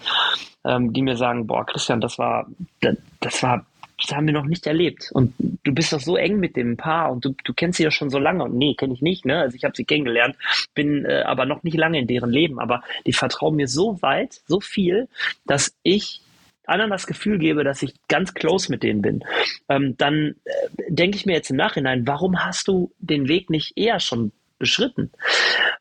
[0.64, 2.48] ähm, die mir sagen, boah, Christian, das war,
[2.80, 3.66] das, das war
[4.02, 5.10] das haben wir noch nicht erlebt.
[5.14, 5.34] Und
[5.64, 8.10] du bist doch so eng mit dem Paar und du, du kennst sie ja schon
[8.10, 8.44] so lange.
[8.44, 9.26] Und nee, kenne ich nicht.
[9.26, 9.40] Ne?
[9.40, 10.36] Also ich habe sie kennengelernt,
[10.74, 12.60] bin äh, aber noch nicht lange in deren Leben.
[12.60, 15.08] Aber die vertrauen mir so weit, so viel,
[15.46, 16.22] dass ich
[16.68, 19.24] anderen das Gefühl gebe, dass ich ganz close mit denen bin,
[19.70, 20.52] ähm, dann äh,
[20.90, 25.12] denke ich mir jetzt im Nachhinein, warum hast du den Weg nicht eher schon beschritten?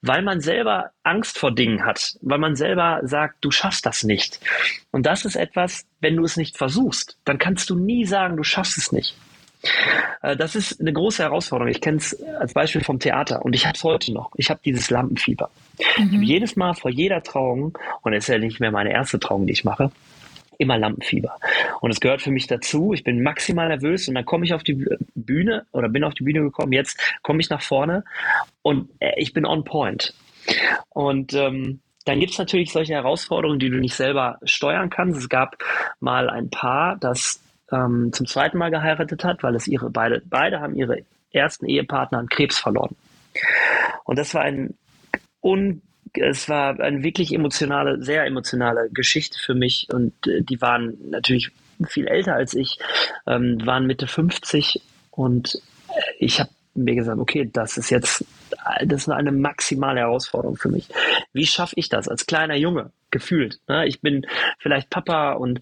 [0.03, 4.41] Weil man selber Angst vor Dingen hat, weil man selber sagt, du schaffst das nicht.
[4.91, 8.45] Und das ist etwas, wenn du es nicht versuchst, dann kannst du nie sagen, du
[8.45, 9.17] schaffst es nicht.
[10.23, 11.71] Äh, das ist eine große Herausforderung.
[11.71, 14.31] Ich kenne es als Beispiel vom Theater und ich habe es heute noch.
[14.37, 15.51] Ich habe dieses Lampenfieber.
[15.99, 16.23] Mhm.
[16.23, 19.53] Jedes Mal vor jeder Trauung, und es ist ja nicht mehr meine erste Trauung, die
[19.53, 19.91] ich mache,
[20.59, 21.37] immer Lampenfieber.
[21.81, 22.93] Und es gehört für mich dazu.
[22.93, 26.25] Ich bin maximal nervös und dann komme ich auf die Bühne oder bin auf die
[26.25, 26.73] Bühne gekommen.
[26.73, 28.05] Jetzt komme ich nach vorne
[28.63, 30.15] und äh, ich bin on point.
[30.91, 35.19] Und ähm, dann gibt es natürlich solche Herausforderungen, die du nicht selber steuern kannst.
[35.19, 35.57] Es gab
[36.01, 37.41] mal ein Paar, das
[37.73, 40.99] ähm, zum zweiten Mal geheiratet hat, weil es ihre beide, beide haben ihre
[41.33, 42.95] ersten Ehepartner an Krebs verloren.
[44.05, 44.75] Und das war ein
[45.43, 45.83] un
[46.19, 51.51] es war eine wirklich emotionale, sehr emotionale Geschichte für mich und äh, die waren natürlich
[51.87, 52.79] viel älter als ich,
[53.27, 58.25] ähm, waren Mitte 50 und äh, ich habe mir gesagt, okay, das ist jetzt,
[58.85, 60.89] das ist eine maximale Herausforderung für mich.
[61.33, 63.61] Wie schaffe ich das als kleiner Junge, gefühlt?
[63.69, 63.87] Ne?
[63.87, 64.27] Ich bin
[64.59, 65.61] vielleicht Papa und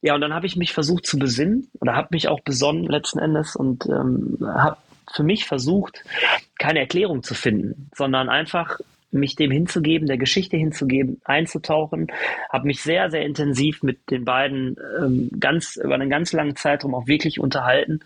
[0.00, 3.18] ja, und dann habe ich mich versucht zu besinnen oder habe mich auch besonnen letzten
[3.18, 4.78] Endes und ähm, habe
[5.12, 6.04] für mich versucht,
[6.58, 8.78] keine Erklärung zu finden, sondern einfach
[9.10, 12.08] mich dem hinzugeben, der Geschichte hinzugeben, einzutauchen,
[12.50, 16.94] habe mich sehr, sehr intensiv mit den beiden ähm, ganz über einen ganz langen Zeitraum
[16.94, 18.00] auch wirklich unterhalten.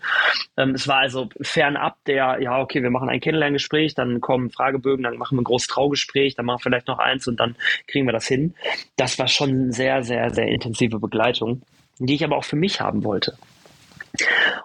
[0.57, 5.03] Ähm, es war also fernab der, ja, okay, wir machen ein Kennenlerngespräch, dann kommen Fragebögen,
[5.03, 7.55] dann machen wir ein großes Traugespräch, dann machen wir vielleicht noch eins und dann
[7.87, 8.53] kriegen wir das hin.
[8.95, 11.61] Das war schon sehr, sehr, sehr intensive Begleitung,
[11.99, 13.37] die ich aber auch für mich haben wollte.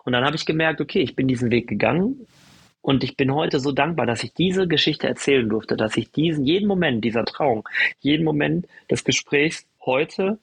[0.05, 2.27] Und dann habe ich gemerkt, okay, ich bin diesen Weg gegangen,
[2.89, 6.47] und ich bin heute so dankbar, dass ich diese Geschichte erzählen durfte, dass ich diesen,
[6.47, 7.69] jeden Moment dieser Trauung,
[8.01, 10.39] jeden Moment des Gesprächs heute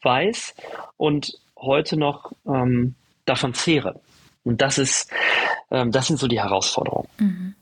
[0.00, 0.54] weiß
[0.96, 2.94] und heute noch ähm,
[3.26, 4.00] davon zehre.
[4.44, 5.12] Und das ist,
[5.70, 7.08] ähm, das sind so die Herausforderungen.
[7.18, 7.54] Mhm.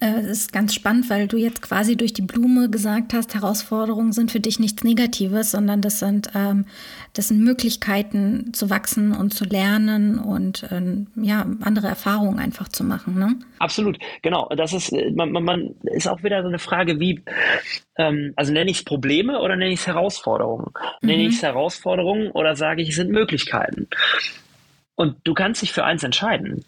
[0.00, 4.12] Äh, es ist ganz spannend, weil du jetzt quasi durch die Blume gesagt hast, Herausforderungen
[4.12, 6.64] sind für dich nichts Negatives, sondern das sind, ähm,
[7.12, 12.82] das sind Möglichkeiten zu wachsen und zu lernen und ähm, ja, andere Erfahrungen einfach zu
[12.82, 13.18] machen.
[13.18, 13.36] Ne?
[13.58, 14.48] Absolut, genau.
[14.56, 17.22] Das ist, äh, man, man ist auch wieder so eine Frage, wie,
[17.96, 20.72] ähm, also nenne ich es Probleme oder nenne ich es Herausforderungen?
[21.02, 21.08] Mhm.
[21.08, 23.86] Nenne ich es Herausforderungen oder sage ich, es sind Möglichkeiten?
[24.94, 26.64] Und du kannst dich für eins entscheiden.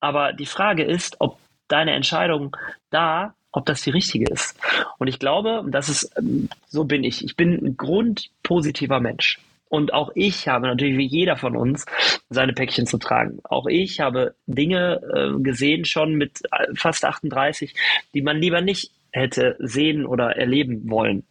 [0.00, 1.38] Aber die Frage ist, ob
[1.72, 2.56] deine Entscheidung
[2.90, 4.58] da, ob das die richtige ist.
[4.98, 7.24] Und ich glaube, das ist, ähm, so bin ich.
[7.24, 9.38] Ich bin ein grundpositiver Mensch.
[9.68, 11.86] Und auch ich habe natürlich wie jeder von uns
[12.28, 13.38] seine Päckchen zu tragen.
[13.44, 17.74] Auch ich habe Dinge äh, gesehen schon mit äh, fast 38,
[18.12, 21.24] die man lieber nicht hätte sehen oder erleben wollen.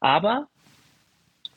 [0.00, 0.48] Aber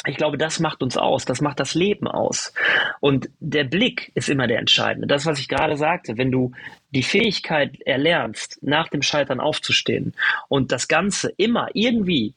[0.05, 2.53] ich glaube, das macht uns aus, das macht das Leben aus.
[3.01, 5.07] Und der Blick ist immer der entscheidende.
[5.07, 6.53] Das, was ich gerade sagte, wenn du
[6.91, 10.13] die Fähigkeit erlernst, nach dem Scheitern aufzustehen
[10.47, 12.33] und das Ganze immer irgendwie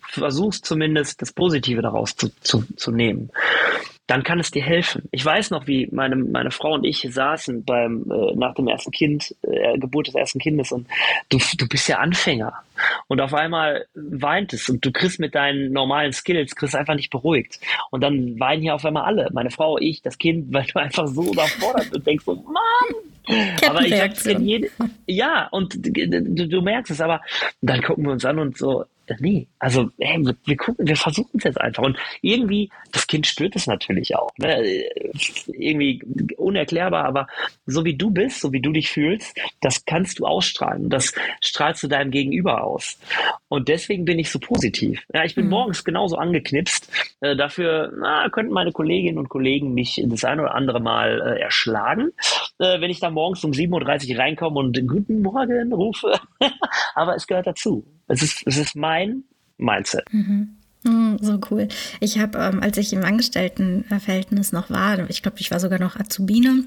[0.00, 3.30] versuchst zumindest das Positive daraus zu, zu, zu nehmen,
[4.12, 5.08] dann kann es dir helfen.
[5.10, 8.90] Ich weiß noch, wie meine, meine Frau und ich saßen beim, äh, nach dem ersten
[8.90, 10.86] Kind, äh, Geburt des ersten Kindes und
[11.30, 12.52] du, du bist ja Anfänger.
[13.08, 17.08] Und auf einmal weint es und du kriegst mit deinen normalen Skills, kriegst einfach nicht
[17.08, 17.58] beruhigt.
[17.90, 19.30] Und dann weinen hier auf einmal alle.
[19.32, 23.64] Meine Frau, ich, das Kind, weil du einfach so überfordert bist und denkst so, Mann!
[23.66, 24.68] Aber ich hab's in jede,
[25.06, 27.22] ja, und du, du merkst es, aber
[27.62, 28.84] dann gucken wir uns an und so,
[29.20, 31.82] nee, also hey, wir, gucken, wir versuchen es jetzt einfach.
[31.82, 34.30] Und irgendwie, das Kind spürt es natürlich auch.
[34.38, 34.84] Ne?
[35.46, 36.02] Irgendwie
[36.36, 37.26] unerklärbar, aber
[37.66, 40.90] so wie du bist, so wie du dich fühlst, das kannst du ausstrahlen.
[40.90, 42.98] Das strahlst du deinem Gegenüber aus.
[43.48, 45.02] Und deswegen bin ich so positiv.
[45.12, 45.50] Ja, ich bin mhm.
[45.50, 46.90] morgens genauso angeknipst.
[47.20, 51.40] Äh, dafür na, könnten meine Kolleginnen und Kollegen mich das ein oder andere Mal äh,
[51.40, 52.12] erschlagen,
[52.58, 56.18] äh, wenn ich da morgens um 7.30 Uhr reinkomme und Guten Morgen rufe.
[56.94, 57.84] aber es gehört dazu.
[58.08, 59.24] Es ist, es ist mein
[59.58, 60.04] Mindset.
[60.12, 60.56] Mhm.
[60.86, 61.68] Oh, so cool.
[62.00, 65.96] Ich habe, ähm, als ich im Angestelltenverhältnis noch war, ich glaube, ich war sogar noch
[65.96, 66.64] Azubine,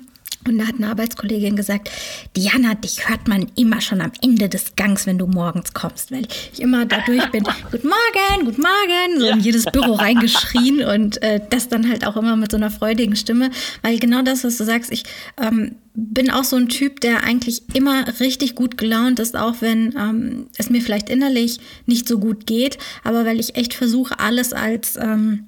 [0.48, 1.90] Und da hat eine Arbeitskollegin gesagt,
[2.36, 6.28] Diana, dich hört man immer schon am Ende des Gangs, wenn du morgens kommst, weil
[6.54, 11.40] ich immer dadurch bin, guten Morgen, guten Morgen, so in jedes Büro reingeschrien und äh,
[11.50, 13.50] das dann halt auch immer mit so einer freudigen Stimme,
[13.82, 15.04] weil genau das, was du sagst, ich
[15.42, 19.96] ähm, bin auch so ein Typ, der eigentlich immer richtig gut gelaunt ist, auch wenn
[19.98, 24.54] ähm, es mir vielleicht innerlich nicht so gut geht, aber weil ich echt versuche, alles
[24.54, 24.96] als...
[24.98, 25.48] Ähm,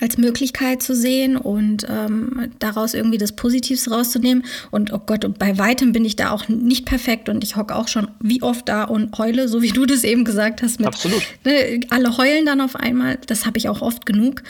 [0.00, 4.44] als Möglichkeit zu sehen und ähm, daraus irgendwie das Positivste rauszunehmen.
[4.70, 7.74] Und oh Gott, und bei weitem bin ich da auch nicht perfekt und ich hocke
[7.74, 10.78] auch schon wie oft da und heule, so wie du das eben gesagt hast.
[10.78, 11.22] Mit, Absolut.
[11.44, 13.18] Ne, alle heulen dann auf einmal.
[13.26, 14.42] Das habe ich auch oft genug.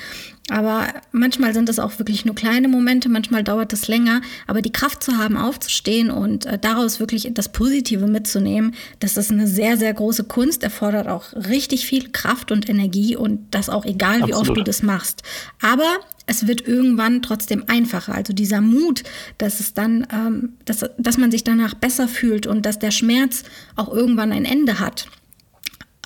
[0.50, 4.22] Aber manchmal sind es auch wirklich nur kleine Momente, manchmal dauert es länger.
[4.46, 9.30] Aber die Kraft zu haben, aufzustehen und äh, daraus wirklich das Positive mitzunehmen, das ist
[9.30, 13.84] eine sehr, sehr große Kunst, erfordert auch richtig viel Kraft und Energie und das auch
[13.84, 14.48] egal, wie Absolut.
[14.48, 15.22] oft du das machst.
[15.60, 18.14] Aber es wird irgendwann trotzdem einfacher.
[18.14, 19.02] Also dieser Mut,
[19.38, 23.44] dass es dann, ähm, dass, dass man sich danach besser fühlt und dass der Schmerz
[23.76, 25.08] auch irgendwann ein Ende hat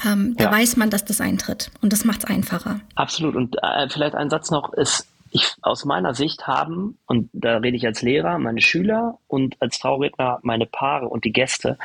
[0.07, 0.53] ähm, da ja.
[0.53, 2.81] weiß man, dass das eintritt und das macht es einfacher.
[2.95, 3.37] Absolut.
[3.37, 7.77] Und äh, vielleicht ein Satz noch ist, ich aus meiner Sicht haben, und da rede
[7.77, 11.79] ich als Lehrer, meine Schüler und als Trauredner meine Paare und die Gäste,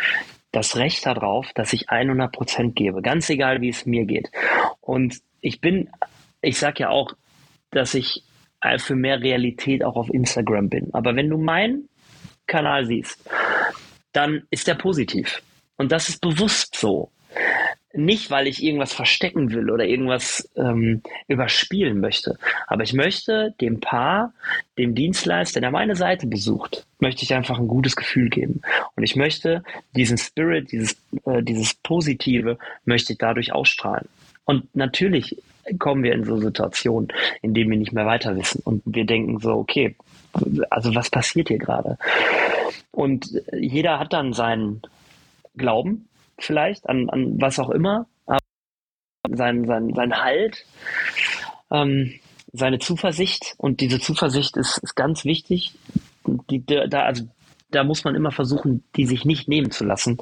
[0.52, 4.30] das Recht darauf, dass ich 100 Prozent gebe, ganz egal, wie es mir geht.
[4.82, 5.90] Und ich bin,
[6.42, 7.14] ich sage ja auch,
[7.72, 8.24] dass ich
[8.62, 10.94] äh, für mehr Realität auch auf Instagram bin.
[10.94, 11.90] Aber wenn du meinen
[12.48, 13.30] Kanal siehst,
[14.14, 15.42] dann ist der positiv.
[15.78, 17.12] Und das ist bewusst so
[17.98, 22.38] nicht, weil ich irgendwas verstecken will oder irgendwas ähm, überspielen möchte.
[22.68, 24.34] Aber ich möchte dem Paar,
[24.78, 28.62] dem Dienstleister, der meine Seite besucht, möchte ich einfach ein gutes Gefühl geben.
[28.96, 29.64] Und ich möchte
[29.96, 34.08] diesen Spirit, dieses, äh, dieses Positive, möchte ich dadurch ausstrahlen.
[34.46, 35.36] Und natürlich
[35.80, 37.10] kommen wir in so Situationen,
[37.42, 39.96] in denen wir nicht mehr weiter wissen und wir denken so, okay,
[40.70, 41.98] also was passiert hier gerade?
[42.92, 44.82] Und jeder hat dann seinen
[45.58, 46.08] Glauben,
[46.38, 48.40] vielleicht, an, an was auch immer, aber
[49.30, 50.66] sein, sein, sein Halt,
[51.72, 52.14] ähm,
[52.54, 55.76] seine Zuversicht und diese Zuversicht ist, ist ganz wichtig.
[56.50, 57.28] Die, da, also,
[57.70, 60.18] da muss man immer versuchen, die sich nicht nehmen zu lassen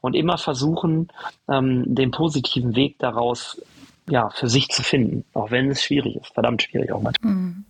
[0.00, 1.08] und immer versuchen,
[1.48, 3.62] ähm, den positiven Weg daraus
[4.08, 7.32] ja, für sich zu finden, auch wenn es schwierig ist, verdammt schwierig auch manchmal.
[7.32, 7.64] Mhm.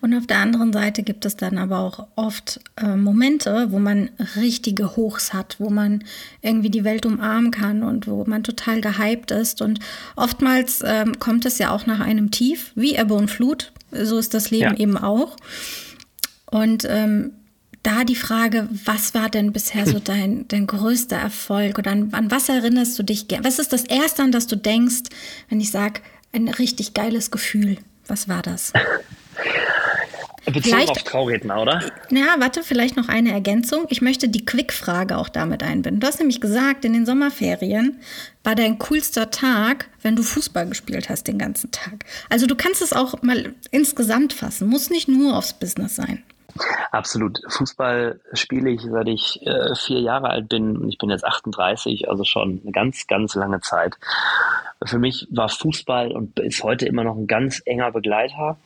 [0.00, 4.10] Und auf der anderen Seite gibt es dann aber auch oft äh, Momente, wo man
[4.36, 6.04] richtige Hochs hat, wo man
[6.40, 9.62] irgendwie die Welt umarmen kann und wo man total gehypt ist.
[9.62, 9.80] Und
[10.16, 13.72] oftmals ähm, kommt es ja auch nach einem Tief, wie Ebbe und Flut.
[13.90, 14.78] So ist das Leben ja.
[14.78, 15.36] eben auch.
[16.46, 17.32] Und ähm,
[17.82, 22.30] da die Frage, was war denn bisher so dein, dein größter Erfolg oder an, an
[22.30, 23.26] was erinnerst du dich?
[23.42, 25.10] Was ist das Erste, an das du denkst,
[25.48, 26.00] wenn ich sage,
[26.32, 27.78] ein richtig geiles Gefühl?
[28.06, 28.72] Was war das?
[30.44, 31.80] Bezogen vielleicht, auf Trauredner, oder?
[32.10, 33.86] Ja, warte, vielleicht noch eine Ergänzung.
[33.90, 36.00] Ich möchte die Quick-Frage auch damit einbinden.
[36.00, 38.00] Du hast nämlich gesagt, in den Sommerferien
[38.42, 42.04] war dein coolster Tag, wenn du Fußball gespielt hast den ganzen Tag.
[42.28, 46.22] Also du kannst es auch mal insgesamt fassen, muss nicht nur aufs Business sein.
[46.90, 47.40] Absolut.
[47.48, 52.10] Fußball spiele ich, seit ich äh, vier Jahre alt bin und ich bin jetzt 38,
[52.10, 53.94] also schon eine ganz, ganz lange Zeit.
[54.84, 58.58] Für mich war Fußball und ist heute immer noch ein ganz enger Begleiter.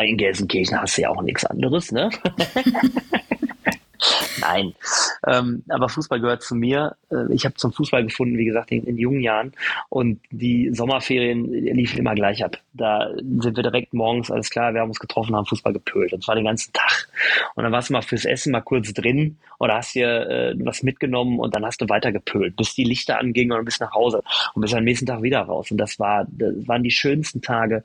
[0.00, 2.10] In Gelsenkirchen hast du ja auch nichts anderes, ne?
[4.40, 4.74] Nein.
[5.26, 6.96] Ähm, aber Fußball gehört zu mir.
[7.10, 9.52] Äh, ich habe zum Fußball gefunden, wie gesagt, in, in, jungen Jahren.
[9.88, 12.58] Und die Sommerferien liefen immer gleich ab.
[12.72, 16.12] Da sind wir direkt morgens, alles klar, wir haben uns getroffen, haben Fußball gepölt.
[16.12, 17.08] Und zwar den ganzen Tag.
[17.54, 20.82] Und dann warst du mal fürs Essen mal kurz drin oder hast dir äh, was
[20.82, 24.22] mitgenommen und dann hast du weiter gepölt, bis die Lichter angingen und bist nach Hause
[24.54, 25.70] und bist am nächsten Tag wieder raus.
[25.70, 27.84] Und das, war, das waren die schönsten Tage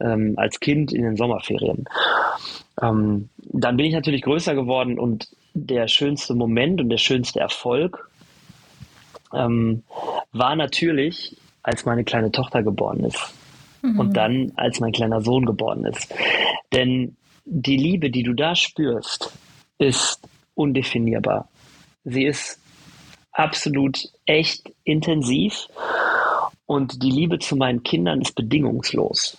[0.00, 1.86] ähm, als Kind in den Sommerferien.
[2.82, 8.10] Ähm, dann bin ich natürlich größer geworden und der schönste Moment und der schönste Erfolg
[9.32, 9.82] ähm,
[10.32, 13.34] war natürlich, als meine kleine Tochter geboren ist.
[13.82, 14.00] Mhm.
[14.00, 16.12] Und dann, als mein kleiner Sohn geboren ist.
[16.72, 19.32] Denn die Liebe, die du da spürst,
[19.78, 20.20] ist
[20.54, 21.48] undefinierbar.
[22.04, 22.58] Sie ist
[23.32, 25.68] absolut echt intensiv
[26.66, 29.36] und die Liebe zu meinen Kindern ist bedingungslos.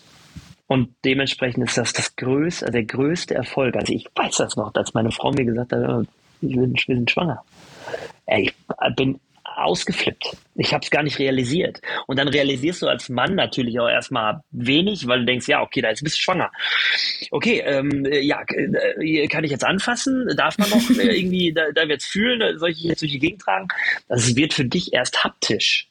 [0.68, 3.76] Und dementsprechend ist das das größte, der größte Erfolg.
[3.76, 6.08] Also ich weiß das noch, als meine Frau mir gesagt hat,
[6.42, 7.44] wir sind, wir sind schwanger.
[8.26, 9.20] Ey, ich bin
[9.56, 10.36] ausgeflippt.
[10.56, 11.82] Ich habe es gar nicht realisiert.
[12.08, 15.82] Und dann realisierst du als Mann natürlich auch erstmal wenig, weil du denkst, ja, okay,
[15.82, 16.52] da ist bist du schwanger.
[17.32, 20.28] Okay, ähm, ja, äh, kann ich jetzt anfassen?
[20.36, 23.20] Darf man noch äh, irgendwie, da, da wir jetzt fühlen, soll ich jetzt durch die
[23.20, 23.68] Gegend tragen?
[24.08, 25.88] Das wird für dich erst haptisch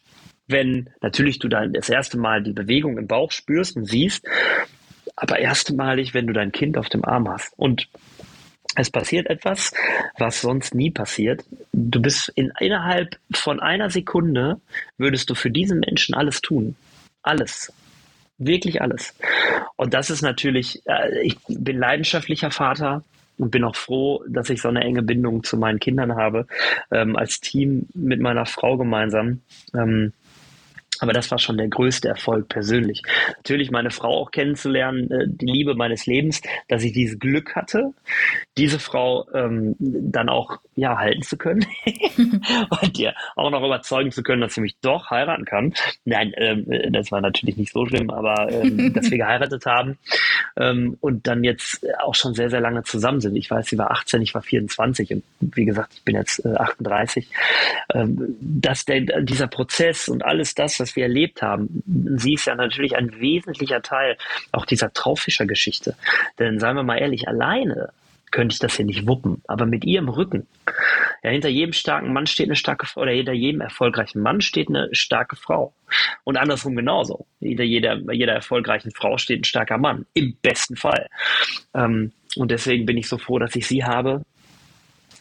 [0.47, 4.27] wenn natürlich du dann das erste Mal die Bewegung im Bauch spürst und siehst,
[5.17, 7.53] aber erstmalig, wenn du dein Kind auf dem Arm hast.
[7.57, 7.89] Und
[8.77, 9.73] es passiert etwas,
[10.19, 11.45] was sonst nie passiert.
[11.73, 14.61] Du bist in, innerhalb von einer Sekunde
[14.99, 16.75] würdest du für diesen Menschen alles tun.
[17.23, 17.73] Alles.
[18.39, 19.15] Wirklich alles.
[19.77, 23.05] Und das ist natürlich, äh, ich bin leidenschaftlicher Vater
[23.39, 26.47] und bin auch froh, dass ich so eine enge Bindung zu meinen Kindern habe,
[26.91, 29.41] ähm, als Team mit meiner Frau gemeinsam.
[29.73, 30.13] Ähm,
[31.01, 33.03] aber das war schon der größte Erfolg persönlich.
[33.37, 37.93] Natürlich meine Frau auch kennenzulernen, äh, die Liebe meines Lebens, dass ich dieses Glück hatte,
[38.57, 41.67] diese Frau ähm, dann auch ja halten zu können
[42.83, 45.75] und ihr auch noch überzeugen zu können, dass sie mich doch heiraten kann.
[46.05, 49.99] Nein, ähm, das war natürlich nicht so schlimm, aber ähm, dass wir geheiratet haben
[50.57, 53.37] ähm, und dann jetzt auch schon sehr, sehr lange zusammen sind.
[53.37, 56.55] Ich weiß, sie war 18, ich war 24 und wie gesagt, ich bin jetzt äh,
[56.55, 57.29] 38.
[57.95, 61.83] Ähm, dass der, dieser Prozess und alles das, was wir erlebt haben,
[62.17, 64.17] sie ist ja natürlich ein wesentlicher Teil
[64.53, 65.97] auch dieser Traufischer-Geschichte.
[66.39, 67.93] Denn seien wir mal ehrlich, alleine
[68.35, 69.43] könnte ich das hier nicht wuppen.
[69.47, 70.49] Aber mit ihr im Rücken,
[71.23, 74.69] ja, hinter jedem starken Mann steht eine starke Frau, oder hinter jedem erfolgreichen Mann steht
[74.69, 75.73] eine starke Frau.
[76.25, 77.27] Und andersrum genauso.
[77.39, 80.05] Hinter jeder, jeder erfolgreichen Frau steht ein starker Mann.
[80.15, 81.09] Im besten Fall.
[81.75, 84.25] Ähm, und deswegen bin ich so froh, dass ich sie habe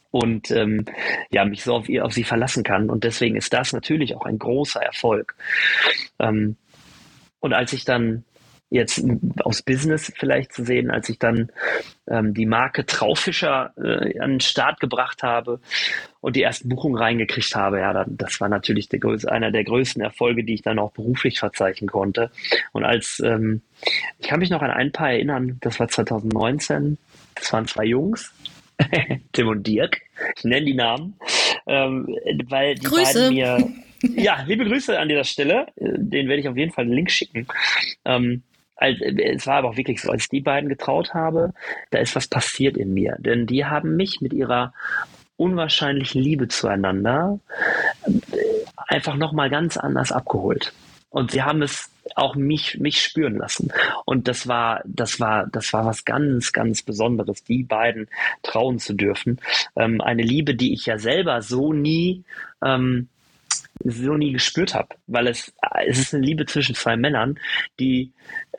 [0.09, 0.85] und ähm,
[1.29, 2.89] ja, mich so auf, ihr, auf sie verlassen kann.
[2.89, 5.35] Und deswegen ist das natürlich auch ein großer Erfolg.
[6.17, 6.57] Ähm,
[7.39, 8.25] und als ich dann
[8.73, 9.03] jetzt
[9.41, 11.51] aus Business vielleicht zu sehen, als ich dann
[12.07, 15.59] ähm, die Marke Traufischer äh, an den Start gebracht habe
[16.21, 20.01] und die ersten Buchungen reingekriegt habe, ja, dann, das war natürlich der einer der größten
[20.01, 22.31] Erfolge, die ich dann auch beruflich verzeichnen konnte.
[22.71, 23.61] Und als ähm,
[24.17, 26.97] ich kann mich noch an ein paar erinnern, das war 2019,
[27.35, 28.33] das waren zwei Jungs,
[29.33, 30.01] Tim und Dirk,
[30.35, 31.15] ich nenne die Namen,
[31.67, 32.07] ähm,
[32.47, 33.29] weil die Grüße.
[33.29, 33.57] beiden mir
[34.15, 35.67] ja, liebe Grüße an dieser Stelle.
[35.77, 37.47] Den werde ich auf jeden Fall einen Link schicken.
[38.03, 38.43] Ähm,
[38.75, 41.53] es war aber auch wirklich so, als ich die beiden getraut habe,
[41.91, 43.15] da ist was passiert in mir.
[43.19, 44.73] Denn die haben mich mit ihrer
[45.37, 47.39] unwahrscheinlichen Liebe zueinander
[48.05, 48.09] äh,
[48.75, 50.73] einfach nochmal ganz anders abgeholt.
[51.09, 53.71] Und sie haben es auch mich, mich spüren lassen.
[54.05, 58.09] Und das war, das war, das war was ganz, ganz Besonderes, die beiden
[58.41, 59.39] trauen zu dürfen.
[59.75, 62.23] Ähm, eine Liebe, die ich ja selber so nie,
[62.63, 63.09] ähm,
[63.83, 65.53] so nie gespürt habe, weil es,
[65.85, 67.39] es ist eine Liebe zwischen zwei Männern,
[67.79, 68.11] die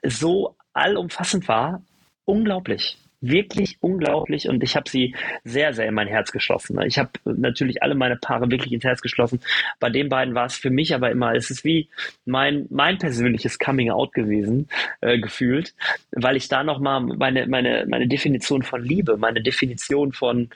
[0.03, 1.83] so allumfassend war,
[2.25, 2.99] unglaublich
[3.29, 5.15] wirklich unglaublich und ich habe sie
[5.45, 6.81] sehr, sehr in mein Herz geschlossen.
[6.83, 9.41] Ich habe natürlich alle meine Paare wirklich ins Herz geschlossen.
[9.81, 11.89] Bei den beiden war es für mich aber immer, es ist wie
[12.27, 14.69] mein, mein persönliches Coming Out gewesen,
[15.01, 15.75] äh, gefühlt,
[16.13, 20.51] weil ich da nochmal meine, meine, meine Definition von Liebe, meine Definition von,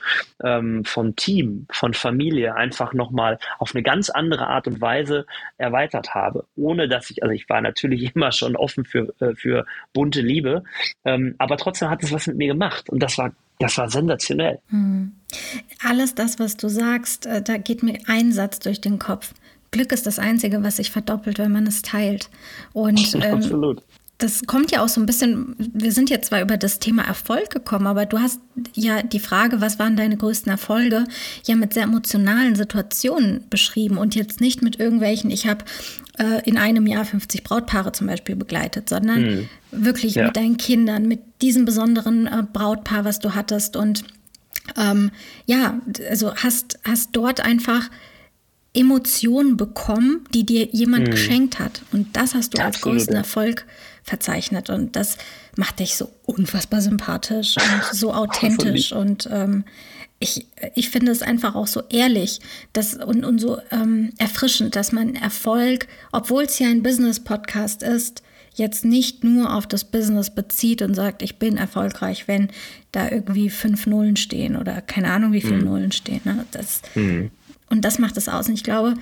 [0.44, 6.14] ähm, von Team, von Familie einfach nochmal auf eine ganz andere Art und Weise erweitert
[6.14, 6.44] habe.
[6.56, 10.64] Ohne dass ich, also ich war natürlich immer schon offen für, äh, für bunte Liebe,
[11.04, 12.90] ähm, aber trotzdem hat es was mit mir gemacht gemacht.
[12.90, 14.59] Und das war, das war sensationell.
[14.68, 15.12] Hm.
[15.84, 19.32] Alles das, was du sagst, äh, da geht mir ein Satz durch den Kopf.
[19.70, 22.30] Glück ist das Einzige, was sich verdoppelt, wenn man es teilt.
[22.72, 23.82] Und ähm, Absolut
[24.18, 27.50] das kommt ja auch so ein bisschen, wir sind jetzt zwar über das Thema Erfolg
[27.50, 28.40] gekommen, aber du hast
[28.74, 31.04] ja die Frage, was waren deine größten Erfolge,
[31.46, 35.64] ja mit sehr emotionalen Situationen beschrieben und jetzt nicht mit irgendwelchen, ich habe
[36.18, 39.48] äh, in einem Jahr 50 Brautpaare zum Beispiel begleitet, sondern mhm.
[39.70, 40.26] wirklich ja.
[40.26, 44.04] mit deinen Kindern, mit diesem besonderen äh, Brautpaar, was du hattest und
[44.76, 45.10] ähm,
[45.46, 47.88] ja, also hast, hast dort einfach
[48.74, 51.10] Emotionen bekommen, die dir jemand mhm.
[51.12, 51.82] geschenkt hat.
[51.92, 53.16] Und das hast du Absolut, als größten.
[53.16, 53.66] Erfolg
[54.09, 54.70] verzeichnet.
[54.70, 55.16] Und das
[55.56, 58.92] macht dich so unfassbar sympathisch und so authentisch.
[58.92, 59.64] und ähm,
[60.20, 62.40] ich, ich finde es einfach auch so ehrlich
[62.72, 68.22] dass, und, und so ähm, erfrischend, dass man Erfolg, obwohl es ja ein Business-Podcast ist,
[68.54, 72.48] jetzt nicht nur auf das Business bezieht und sagt, ich bin erfolgreich, wenn
[72.90, 75.64] da irgendwie fünf Nullen stehen oder keine Ahnung, wie viele mhm.
[75.64, 76.20] Nullen stehen.
[76.24, 76.44] Ne?
[76.50, 77.30] Das, mhm.
[77.70, 78.48] Und das macht es aus.
[78.48, 78.94] Und ich glaube,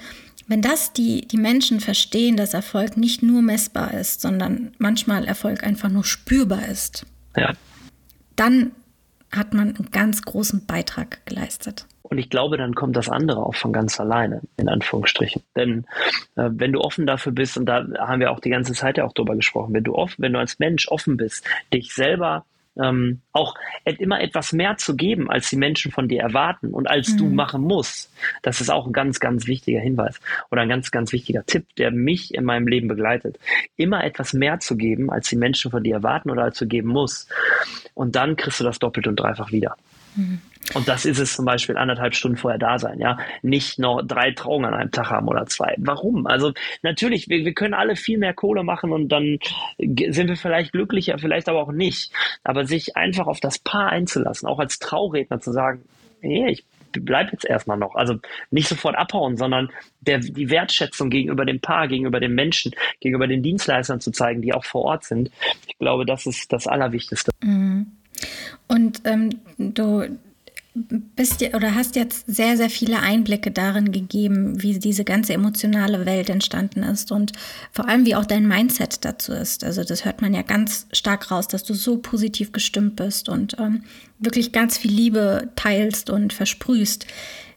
[0.46, 5.64] wenn das die, die Menschen verstehen, dass Erfolg nicht nur messbar ist, sondern manchmal Erfolg
[5.64, 7.52] einfach nur spürbar ist, ja.
[8.36, 8.72] dann
[9.32, 11.86] hat man einen ganz großen Beitrag geleistet.
[12.02, 15.42] Und ich glaube, dann kommt das andere auch von ganz alleine, in Anführungsstrichen.
[15.56, 15.86] Denn
[16.36, 19.04] äh, wenn du offen dafür bist, und da haben wir auch die ganze Zeit ja
[19.04, 22.44] auch drüber gesprochen, wenn du offen, wenn du als Mensch offen bist, dich selber
[22.82, 23.54] ähm, auch
[23.84, 27.16] immer etwas mehr zu geben, als die Menschen von dir erwarten und als mhm.
[27.18, 28.12] du machen musst.
[28.42, 30.20] Das ist auch ein ganz, ganz wichtiger Hinweis
[30.50, 33.38] oder ein ganz, ganz wichtiger Tipp, der mich in meinem Leben begleitet.
[33.76, 36.88] Immer etwas mehr zu geben, als die Menschen von dir erwarten oder als du geben
[36.88, 37.30] musst.
[37.94, 39.76] Und dann kriegst du das doppelt und dreifach wieder.
[40.14, 40.40] Mhm.
[40.74, 43.18] Und das ist es zum Beispiel anderthalb Stunden vorher da sein, ja.
[43.42, 45.74] Nicht noch drei Trauungen an einem Tag haben oder zwei.
[45.78, 46.26] Warum?
[46.26, 46.52] Also
[46.82, 49.38] natürlich, wir, wir können alle viel mehr Kohle machen und dann
[49.78, 52.12] sind wir vielleicht glücklicher, vielleicht aber auch nicht.
[52.44, 55.82] Aber sich einfach auf das Paar einzulassen, auch als Trauredner zu sagen,
[56.20, 57.94] nee, ich bleib jetzt erstmal noch.
[57.94, 58.16] Also
[58.50, 63.42] nicht sofort abhauen, sondern der, die Wertschätzung gegenüber dem Paar, gegenüber den Menschen, gegenüber den
[63.42, 65.30] Dienstleistern zu zeigen, die auch vor Ort sind.
[65.66, 67.30] Ich glaube, das ist das Allerwichtigste.
[67.42, 67.86] Mhm.
[68.68, 70.18] Und ähm, du
[70.76, 76.28] bist oder hast jetzt sehr, sehr viele Einblicke darin gegeben, wie diese ganze emotionale Welt
[76.28, 77.32] entstanden ist und
[77.72, 79.64] vor allem, wie auch dein Mindset dazu ist.
[79.64, 83.56] Also das hört man ja ganz stark raus, dass du so positiv gestimmt bist und
[83.58, 83.84] ähm,
[84.18, 87.06] wirklich ganz viel Liebe teilst und versprühst.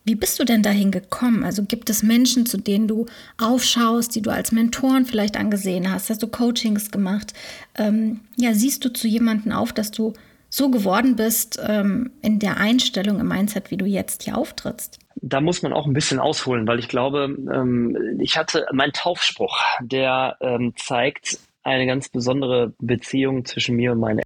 [0.06, 1.44] Wie bist du denn dahin gekommen?
[1.44, 3.06] Also gibt es Menschen, zu denen du
[3.38, 6.10] aufschaust, die du als Mentoren vielleicht angesehen hast?
[6.10, 7.34] Hast du Coachings gemacht?
[7.76, 10.14] Ähm, ja, siehst du zu jemandem auf, dass du
[10.50, 15.00] so geworden bist ähm, in der Einstellung im Mindset, wie du jetzt hier auftrittst?
[15.22, 19.58] Da muss man auch ein bisschen ausholen, weil ich glaube, ähm, ich hatte meinen Taufspruch,
[19.82, 24.22] der ähm, zeigt eine ganz besondere Beziehung zwischen mir und meinen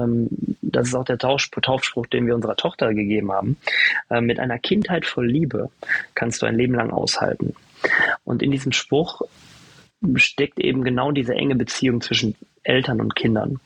[0.00, 0.28] ähm,
[0.62, 3.56] das ist auch der Taufspruch, den wir unserer Tochter gegeben haben.
[4.08, 5.70] Äh, mit einer Kindheit voll Liebe
[6.14, 7.54] kannst du ein Leben lang aushalten.
[8.24, 9.22] Und in diesem Spruch
[10.14, 13.58] steckt eben genau diese enge Beziehung zwischen Eltern und Kindern.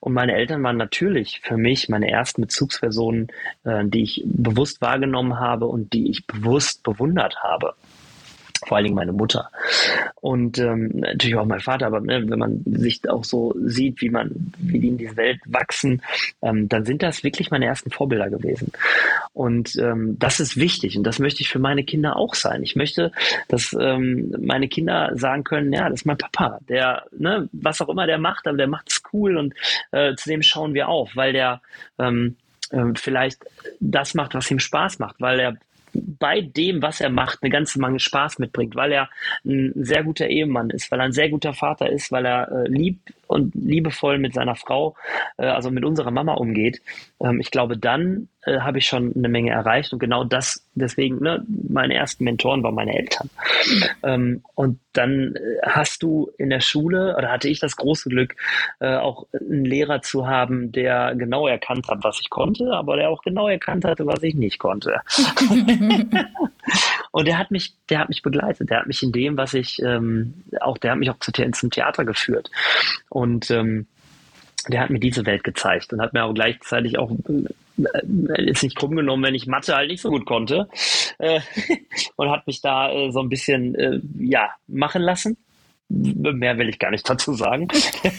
[0.00, 3.28] Und meine Eltern waren natürlich für mich meine ersten Bezugspersonen,
[3.64, 7.74] äh, die ich bewusst wahrgenommen habe und die ich bewusst bewundert habe
[8.66, 9.50] vor allen Dingen meine Mutter
[10.22, 14.08] und ähm, natürlich auch mein Vater, aber ne, wenn man sich auch so sieht, wie
[14.08, 16.00] man, wie die in diese Welt wachsen,
[16.42, 18.70] ähm, dann sind das wirklich meine ersten Vorbilder gewesen.
[19.32, 22.62] Und ähm, das ist wichtig und das möchte ich für meine Kinder auch sein.
[22.62, 23.10] Ich möchte,
[23.48, 27.88] dass ähm, meine Kinder sagen können, ja, das ist mein Papa, der, ne, was auch
[27.88, 29.54] immer der macht, aber der macht es cool und
[29.90, 31.60] äh, zu dem schauen wir auf, weil der
[31.98, 32.36] ähm,
[32.70, 33.44] äh, vielleicht
[33.80, 35.56] das macht, was ihm Spaß macht, weil er
[35.94, 39.10] bei dem, was er macht, eine ganze Menge Spaß mitbringt, weil er
[39.44, 42.68] ein sehr guter Ehemann ist, weil er ein sehr guter Vater ist, weil er äh,
[42.68, 42.98] lieb
[43.32, 44.94] und liebevoll mit seiner Frau,
[45.38, 46.80] äh, also mit unserer Mama umgeht.
[47.20, 51.20] Ähm, ich glaube, dann äh, habe ich schon eine Menge erreicht und genau das, deswegen,
[51.20, 53.30] ne, meine ersten Mentoren waren meine Eltern.
[54.02, 58.34] Ähm, und dann äh, hast du in der Schule, oder hatte ich das große Glück,
[58.80, 63.10] äh, auch einen Lehrer zu haben, der genau erkannt hat, was ich konnte, aber der
[63.10, 65.00] auch genau erkannt hatte, was ich nicht konnte.
[67.12, 69.80] und der hat mich, der hat mich begleitet, der hat mich in dem, was ich,
[69.82, 72.50] ähm, auch, der hat mich auch zu, zum Theater geführt.
[73.08, 73.86] Und ähm,
[74.68, 78.76] der hat mir diese Welt gezeigt und hat mir auch gleichzeitig auch äh, ist nicht
[78.76, 80.68] krumm genommen, wenn ich Mathe halt nicht so gut konnte
[81.18, 81.40] äh,
[82.16, 85.36] und hat mich da äh, so ein bisschen äh, ja machen lassen
[85.94, 87.68] Mehr will ich gar nicht dazu sagen.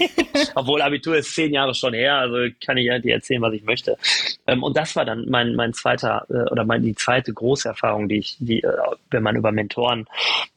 [0.56, 3.64] Obwohl Abitur ist zehn Jahre schon her, also kann ich ja dir erzählen, was ich
[3.64, 3.98] möchte.
[4.46, 8.10] Ähm, und das war dann mein, mein zweiter äh, oder mein, die zweite große Erfahrung,
[8.10, 8.72] die ich, die, äh,
[9.10, 10.06] wenn man über Mentoren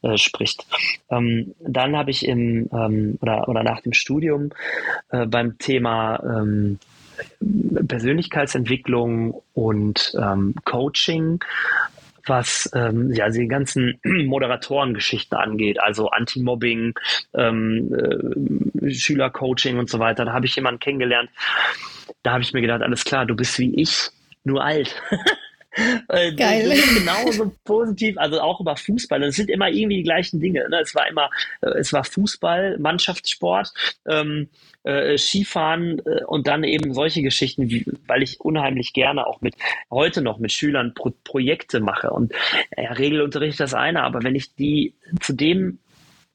[0.03, 0.65] äh, spricht.
[1.09, 4.51] Ähm, dann habe ich im ähm, oder, oder nach dem Studium
[5.09, 6.79] äh, beim Thema ähm,
[7.87, 11.39] Persönlichkeitsentwicklung und ähm, Coaching
[12.29, 16.93] was ähm, ja die ganzen Moderatorengeschichten angeht, also Anti-Mobbing,
[17.33, 17.93] ähm,
[18.81, 20.25] äh, Schülercoaching und so weiter.
[20.25, 21.29] Da habe ich jemanden kennengelernt.
[22.23, 24.09] Da habe ich mir gedacht, alles klar, du bist wie ich,
[24.43, 25.01] nur alt.
[26.07, 26.73] Geil.
[26.97, 29.21] genauso positiv, also auch über Fußball.
[29.23, 30.67] Es sind immer irgendwie die gleichen Dinge.
[30.69, 30.79] Ne?
[30.81, 31.29] Es war immer,
[31.61, 33.71] äh, es war Fußball, Mannschaftssport,
[34.07, 34.49] ähm,
[34.87, 39.55] äh, Skifahren äh, und dann eben solche Geschichten, wie, weil ich unheimlich gerne auch mit
[39.91, 42.09] heute noch mit Schülern Pro Projekte mache.
[42.11, 42.33] Und
[42.75, 45.79] ja, Regelunterricht das eine, aber wenn ich die zu dem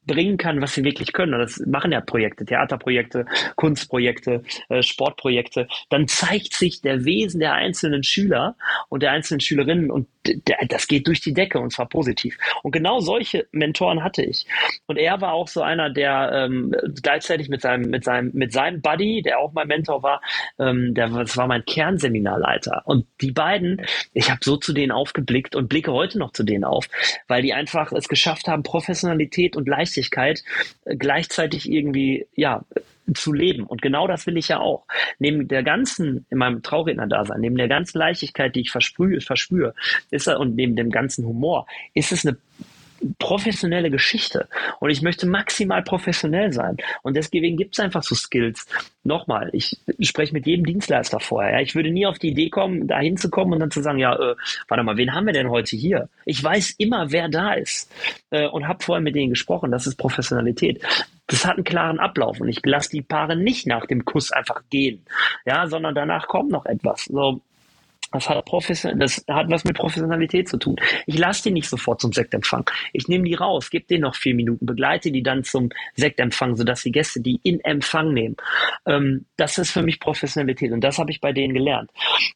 [0.07, 1.34] bringen kann, was sie wirklich können.
[1.34, 3.26] Und das machen ja Projekte, Theaterprojekte,
[3.57, 5.68] Kunstprojekte, äh, Sportprojekte.
[5.90, 8.57] Dann zeigt sich der Wesen der einzelnen Schüler
[8.88, 10.09] und der einzelnen Schülerinnen und
[10.68, 12.38] das geht durch die Decke und zwar positiv.
[12.62, 14.46] Und genau solche Mentoren hatte ich.
[14.86, 18.80] Und er war auch so einer, der ähm, gleichzeitig mit seinem, mit seinem, mit seinem
[18.80, 20.20] Buddy, der auch mein Mentor war,
[20.61, 22.82] ähm, der, das war mein Kernseminarleiter.
[22.84, 26.64] Und die beiden, ich habe so zu denen aufgeblickt und blicke heute noch zu denen
[26.64, 26.86] auf,
[27.26, 29.91] weil die einfach es geschafft haben, Professionalität und Leichtigkeit
[30.84, 32.64] äh, gleichzeitig irgendwie, ja,
[33.14, 33.64] zu leben.
[33.64, 34.84] Und genau das will ich ja auch.
[35.18, 39.74] Neben der ganzen, in meinem Trauredner-Dasein, neben der ganzen Leichtigkeit, die ich versprühe, verspüre,
[40.11, 42.36] ist und neben dem ganzen Humor, ist es eine
[43.18, 44.48] professionelle Geschichte.
[44.80, 46.76] Und ich möchte maximal professionell sein.
[47.03, 48.66] Und deswegen gibt es einfach so Skills.
[49.05, 51.55] Nochmal, ich spreche mit jedem Dienstleister vorher.
[51.55, 51.61] Ja.
[51.61, 54.36] Ich würde nie auf die Idee kommen, da hinzukommen und dann zu sagen, ja, äh,
[54.68, 56.09] warte mal, wen haben wir denn heute hier?
[56.24, 57.90] Ich weiß immer, wer da ist
[58.30, 59.70] äh, und habe vorher mit denen gesprochen.
[59.70, 60.80] Das ist Professionalität.
[61.26, 64.62] Das hat einen klaren Ablauf und ich lasse die Paare nicht nach dem Kuss einfach
[64.70, 65.05] gehen,
[65.46, 67.05] ja, sondern danach kommt noch etwas.
[67.07, 67.40] So,
[68.12, 68.44] Das hat,
[68.96, 70.76] das hat was mit Professionalität zu tun.
[71.06, 72.68] Ich lasse die nicht sofort zum Sektempfang.
[72.92, 76.82] Ich nehme die raus, gebe denen noch vier Minuten, begleite die dann zum Sektempfang, sodass
[76.82, 78.36] die Gäste die in Empfang nehmen.
[78.86, 81.90] Ähm, das ist für mich Professionalität und das habe ich bei denen gelernt.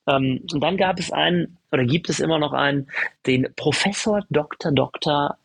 [0.07, 2.89] Ähm, und dann gab es einen, oder gibt es immer noch einen,
[3.27, 4.73] den Professor Dr.
[4.73, 5.37] Dr.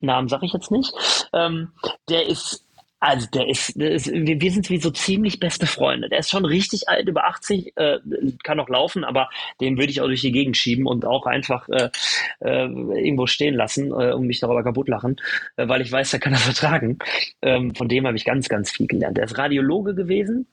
[0.00, 0.92] Namen sage ich jetzt nicht.
[1.32, 1.72] Ähm,
[2.08, 2.66] der ist
[3.02, 6.08] also der ist, der ist, wir sind wie so ziemlich beste Freunde.
[6.08, 7.98] Der ist schon richtig alt, über 80, äh,
[8.44, 9.28] kann noch laufen, aber
[9.60, 11.90] den würde ich auch durch die Gegend schieben und auch einfach äh,
[12.38, 15.16] äh, irgendwo stehen lassen äh, und mich darüber kaputt lachen,
[15.56, 17.00] äh, weil ich weiß, der kann das vertragen.
[17.42, 19.16] Ähm, von dem habe ich ganz, ganz viel gelernt.
[19.16, 20.46] Der ist Radiologe gewesen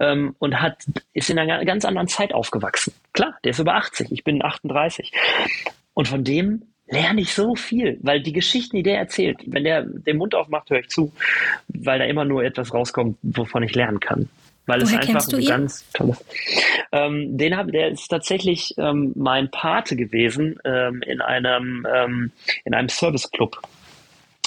[0.00, 2.92] ähm, und hat ist in einer ganz anderen Zeit aufgewachsen.
[3.12, 5.12] Klar, der ist über 80, ich bin 38.
[5.94, 9.82] Und von dem lerne ich so viel, weil die Geschichten, die der erzählt, wenn der
[9.82, 11.12] den Mund aufmacht, höre ich zu,
[11.68, 14.28] weil da immer nur etwas rauskommt, wovon ich lernen kann.
[14.66, 16.24] Weil Woher es einfach ein ganz tolles.
[16.92, 22.30] Ähm, den hab, der ist tatsächlich ähm, mein Pate gewesen ähm, in einem ähm,
[22.64, 23.60] in einem Service-Club.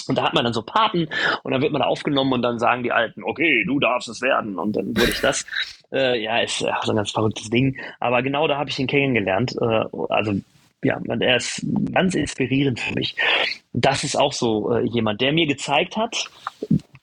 [0.08, 1.08] Und da hat man dann so Paten
[1.44, 4.22] und dann wird man da aufgenommen und dann sagen die Alten, okay, du darfst es
[4.22, 4.58] werden.
[4.58, 5.46] Und dann wurde ich das.
[5.92, 7.78] Äh, ja, ist äh, so ein ganz verrücktes Ding.
[8.00, 9.56] Aber genau da habe ich ihn kennengelernt.
[9.60, 10.40] Äh, also
[10.86, 13.16] ja, er ist ganz inspirierend für mich.
[13.74, 16.30] Das ist auch so äh, jemand, der mir gezeigt hat,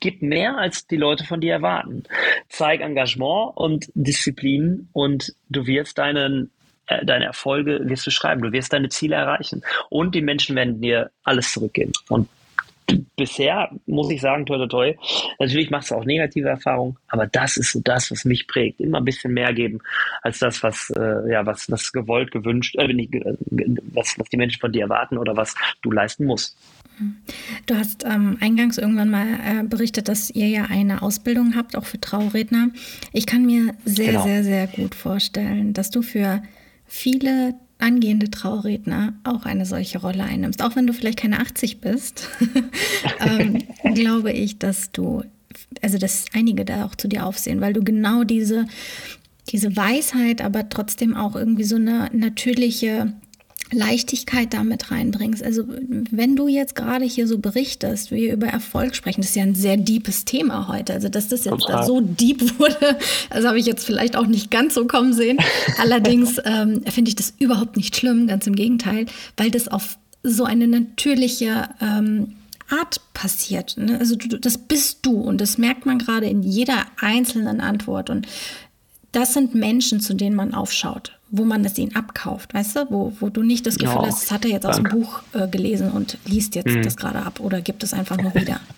[0.00, 2.04] gib mehr, als die Leute von dir erwarten.
[2.48, 6.50] Zeig Engagement und Disziplin und du wirst deinen
[6.86, 10.80] äh, deine Erfolge wirst du schreiben, du wirst deine Ziele erreichen und die Menschen werden
[10.80, 11.92] dir alles zurückgeben.
[12.08, 12.28] Und
[13.16, 14.94] bisher muss ich sagen, toi, toi, toi.
[15.38, 18.80] Natürlich machst du auch negative Erfahrungen, aber das ist so das, was mich prägt.
[18.80, 19.80] Immer ein bisschen mehr geben
[20.22, 23.34] als das, was, äh, ja, was, was gewollt, gewünscht, äh, nicht, äh,
[23.92, 26.56] was, was die Menschen von dir erwarten oder was du leisten musst.
[27.66, 31.84] Du hast ähm, eingangs irgendwann mal äh, berichtet, dass ihr ja eine Ausbildung habt, auch
[31.84, 32.68] für Trauredner.
[33.12, 34.24] Ich kann mir sehr, genau.
[34.24, 36.42] sehr, sehr gut vorstellen, dass du für
[36.86, 40.62] viele angehende Trauredner auch eine solche Rolle einnimmst.
[40.62, 42.28] Auch wenn du vielleicht keine 80 bist,
[43.20, 43.58] ähm,
[43.94, 45.22] glaube ich, dass du,
[45.82, 48.66] also dass einige da auch zu dir aufsehen, weil du genau diese,
[49.48, 53.12] diese Weisheit, aber trotzdem auch irgendwie so eine natürliche
[53.72, 55.42] Leichtigkeit damit reinbringst.
[55.42, 59.42] Also wenn du jetzt gerade hier so berichtest, wir über Erfolg sprechen, das ist ja
[59.42, 60.92] ein sehr deepes Thema heute.
[60.92, 62.98] Also dass das jetzt da so deep wurde,
[63.30, 65.38] das habe ich jetzt vielleicht auch nicht ganz so kommen sehen.
[65.78, 69.06] Allerdings ähm, finde ich das überhaupt nicht schlimm, ganz im Gegenteil,
[69.36, 72.34] weil das auf so eine natürliche ähm,
[72.72, 73.76] Art passiert.
[73.76, 73.98] Ne?
[73.98, 78.08] Also du, das bist du und das merkt man gerade in jeder einzelnen Antwort.
[78.08, 78.26] Und
[79.12, 82.86] das sind Menschen, zu denen man aufschaut wo man es ihnen abkauft, weißt du?
[82.90, 84.76] Wo, wo du nicht das Gefühl ja, hast, das hat er jetzt danke.
[84.76, 86.82] aus dem Buch äh, gelesen und liest jetzt mhm.
[86.82, 88.60] das gerade ab oder gibt es einfach nur wieder.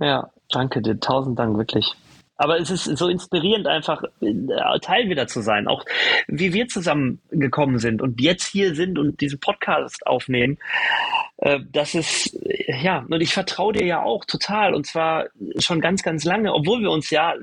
[0.00, 1.94] Ja, danke dir, tausend Dank, wirklich.
[2.36, 5.68] Aber es ist so inspirierend, einfach äh, Teil wieder zu sein.
[5.68, 5.84] Auch
[6.26, 10.58] wie wir zusammengekommen sind und jetzt hier sind und diesen Podcast aufnehmen.
[11.36, 12.36] Äh, das ist,
[12.82, 14.74] ja, und ich vertraue dir ja auch total.
[14.74, 15.26] Und zwar
[15.58, 17.34] schon ganz, ganz lange, obwohl wir uns ja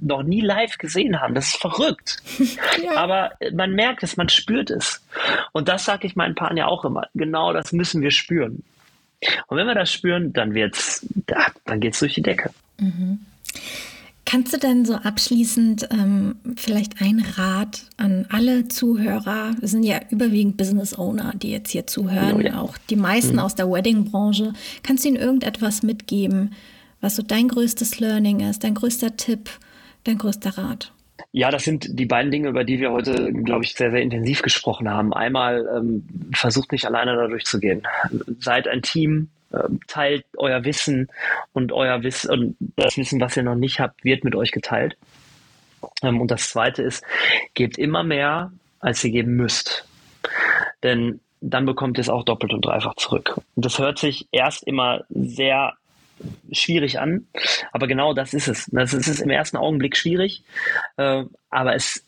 [0.00, 1.34] noch nie live gesehen haben.
[1.34, 2.22] Das ist verrückt.
[2.82, 2.96] Ja.
[2.96, 5.04] Aber man merkt es, man spürt es.
[5.52, 7.08] Und das sage ich meinen Paaren ja auch immer.
[7.14, 8.64] Genau das müssen wir spüren.
[9.46, 11.06] Und wenn wir das spüren, dann wird's,
[11.64, 12.50] dann geht's durch die Decke.
[12.78, 13.24] Mhm.
[14.26, 19.54] Kannst du denn so abschließend ähm, vielleicht einen Rat an alle Zuhörer?
[19.60, 22.60] Wir sind ja überwiegend Business Owner, die jetzt hier zuhören, oh ja.
[22.60, 23.38] auch die meisten mhm.
[23.38, 24.52] aus der Wedding-Branche.
[24.82, 26.54] Kannst du ihnen irgendetwas mitgeben,
[27.00, 29.48] was so dein größtes Learning ist, dein größter Tipp,
[30.02, 30.92] dein größter Rat?
[31.30, 34.42] Ja, das sind die beiden Dinge, über die wir heute, glaube ich, sehr, sehr intensiv
[34.42, 35.14] gesprochen haben.
[35.14, 37.82] Einmal ähm, versucht nicht alleine da durchzugehen.
[38.40, 39.28] Seid ein Team,
[39.86, 41.08] teilt euer Wissen
[41.52, 44.96] und euer Wissen und das Wissen, was ihr noch nicht habt, wird mit euch geteilt.
[46.02, 47.04] Ähm, und das zweite ist,
[47.54, 49.86] gebt immer mehr, als ihr geben müsst.
[50.82, 53.38] Denn dann bekommt ihr es auch doppelt und dreifach zurück.
[53.54, 55.74] Und das hört sich erst immer sehr
[56.50, 57.26] schwierig an,
[57.72, 58.66] aber genau das ist es.
[58.72, 60.42] Das ist im ersten Augenblick schwierig,
[60.96, 62.02] äh, aber es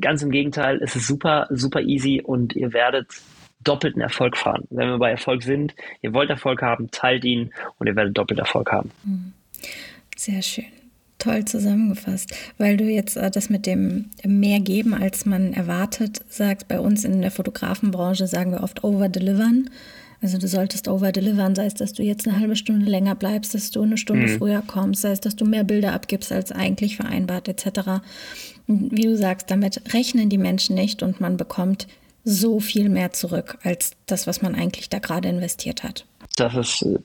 [0.00, 3.08] ganz im Gegenteil, es ist super, super easy und ihr werdet
[3.64, 4.64] doppelten Erfolg fahren.
[4.70, 8.38] Wenn wir bei Erfolg sind, ihr wollt Erfolg haben, teilt ihn und ihr werdet doppelt
[8.38, 8.90] Erfolg haben.
[9.04, 9.32] Mhm.
[10.16, 10.66] Sehr schön.
[11.18, 16.66] Toll zusammengefasst, weil du jetzt äh, das mit dem mehr geben, als man erwartet, sagst.
[16.66, 19.70] Bei uns in der Fotografenbranche sagen wir oft overdelivern.
[20.20, 23.72] Also du solltest overdelivern, sei es, dass du jetzt eine halbe Stunde länger bleibst, dass
[23.72, 24.38] du eine Stunde mhm.
[24.38, 28.00] früher kommst, sei es, dass du mehr Bilder abgibst als eigentlich vereinbart, etc.
[28.68, 31.88] Und wie du sagst, damit rechnen die Menschen nicht und man bekommt
[32.24, 36.06] so viel mehr zurück als das, was man eigentlich da gerade investiert hat.
[36.36, 36.98] Das ist äh,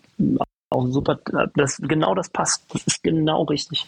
[0.70, 1.20] auch super.
[1.56, 2.64] Das, genau das passt.
[2.74, 3.86] Das ist genau richtig.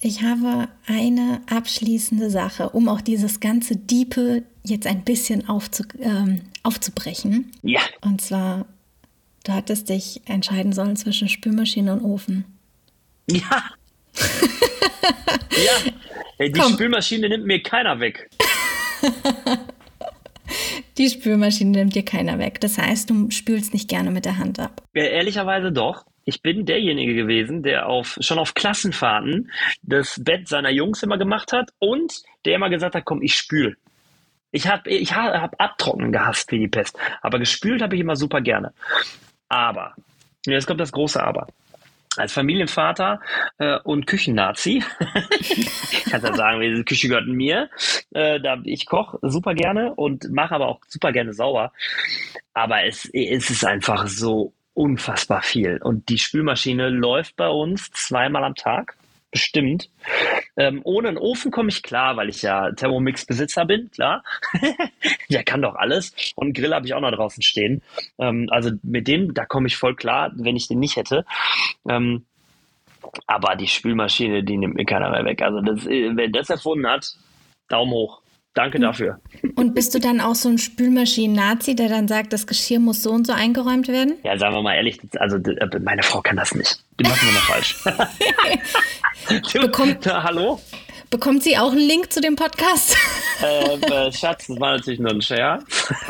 [0.00, 6.42] Ich habe eine abschließende Sache, um auch dieses ganze diepe jetzt ein bisschen aufzu, ähm,
[6.62, 7.52] aufzubrechen.
[7.62, 7.80] Ja.
[8.02, 8.66] Und zwar,
[9.44, 12.44] du hattest dich entscheiden sollen zwischen Spülmaschine und Ofen.
[13.30, 13.64] Ja.
[15.50, 15.92] ja.
[16.38, 16.74] Ey, die Komm.
[16.74, 18.28] Spülmaschine nimmt mir keiner weg.
[20.98, 22.60] Die Spülmaschine nimmt dir keiner weg.
[22.60, 24.82] Das heißt, du spülst nicht gerne mit der Hand ab.
[24.94, 26.04] Ja, ehrlicherweise doch.
[26.24, 29.50] Ich bin derjenige gewesen, der auf, schon auf Klassenfahrten
[29.82, 33.76] das Bett seiner Jungs immer gemacht hat und der immer gesagt hat, komm, ich spül.
[34.50, 36.96] Ich habe ich hab Abtrocknen gehasst wie die Pest.
[37.20, 38.72] Aber gespült habe ich immer super gerne.
[39.48, 39.94] Aber,
[40.46, 41.48] jetzt kommt das große Aber
[42.18, 43.20] als Familienvater
[43.58, 44.82] äh, und Küchennazi,
[45.40, 47.70] ich kann ja sagen, diese Küche gehört mir.
[48.12, 51.72] Äh, da, ich koche super gerne und mache aber auch super gerne sauer.
[52.52, 55.78] Aber es, es ist einfach so unfassbar viel.
[55.82, 58.96] Und die Spülmaschine läuft bei uns zweimal am Tag
[59.34, 59.90] bestimmt.
[60.56, 64.22] Ähm, ohne einen Ofen komme ich klar, weil ich ja Thermomix-Besitzer bin, klar.
[65.28, 66.14] Der kann doch alles.
[66.36, 67.82] Und einen Grill habe ich auch noch draußen stehen.
[68.18, 71.26] Ähm, also mit dem, da komme ich voll klar, wenn ich den nicht hätte.
[71.88, 72.24] Ähm,
[73.26, 75.42] aber die Spülmaschine, die nimmt mir keiner mehr weg.
[75.42, 77.16] Also das, wer das erfunden hat,
[77.68, 78.22] Daumen hoch.
[78.54, 79.20] Danke dafür.
[79.56, 83.10] Und bist du dann auch so ein Spülmaschinen-Nazi, der dann sagt, das Geschirr muss so
[83.10, 84.14] und so eingeräumt werden?
[84.22, 85.38] Ja, sagen wir mal ehrlich, also
[85.82, 86.78] meine Frau kann das nicht.
[87.00, 87.76] Die machen wir mal falsch.
[89.60, 90.60] Bekommt, Hallo?
[91.10, 92.96] Bekommt sie auch einen Link zu dem Podcast?
[93.42, 95.62] Äh, äh, Schatz, das war natürlich nur ein Share.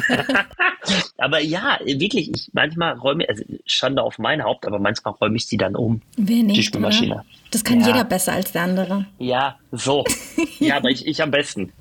[1.19, 5.47] aber ja, wirklich, ich manchmal räume, also Schande auf mein Haupt, aber manchmal räume ich
[5.47, 6.01] sie dann um.
[6.17, 7.17] Wer nicht, die Spülmaschine.
[7.17, 7.25] Oder?
[7.51, 7.89] Das kann ja.
[7.89, 9.07] jeder besser als der andere.
[9.19, 10.05] Ja, so.
[10.59, 11.73] Ja, aber ich, ich am besten.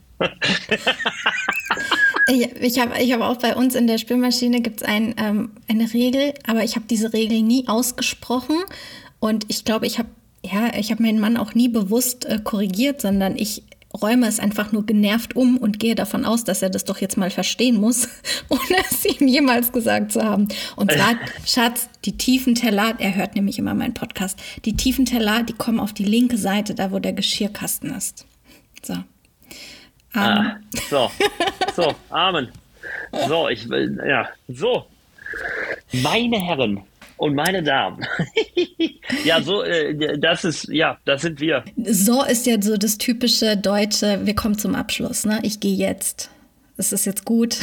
[2.28, 5.52] Ich ich habe ich hab auch bei uns in der Spülmaschine gibt es ein, ähm,
[5.68, 8.58] eine Regel, aber ich habe diese Regel nie ausgesprochen.
[9.20, 10.10] Und ich glaube, ich habe
[10.46, 13.64] ja, ich habe meinen Mann auch nie bewusst äh, korrigiert, sondern ich
[14.02, 17.16] räume es einfach nur genervt um und gehe davon aus, dass er das doch jetzt
[17.16, 18.10] mal verstehen muss,
[18.50, 20.48] ohne es ihm jemals gesagt zu haben.
[20.76, 21.16] Und zwar,
[21.46, 25.80] Schatz, die tiefen Teller, er hört nämlich immer meinen Podcast, die tiefen Teller, die kommen
[25.80, 28.26] auf die linke Seite, da wo der Geschirrkasten ist.
[28.82, 28.96] So.
[30.14, 30.58] Ah,
[30.90, 31.10] so,
[31.76, 32.50] so, Amen.
[33.28, 34.86] So, ich will, ja, so.
[35.92, 36.82] Meine Herren
[37.18, 38.06] und meine Damen.
[39.24, 41.64] ja, so, äh, das ist, ja, das sind wir.
[41.78, 45.40] So ist ja so das typische deutsche, wir kommen zum Abschluss, ne?
[45.44, 46.30] Ich gehe jetzt.
[46.78, 47.58] Es ist jetzt gut.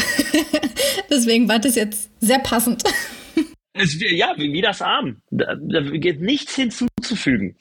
[1.10, 2.84] Deswegen war das jetzt sehr passend.
[3.72, 5.20] Es, ja, wie, wie das Arm.
[5.30, 7.56] Da, da geht nichts hinzuzufügen.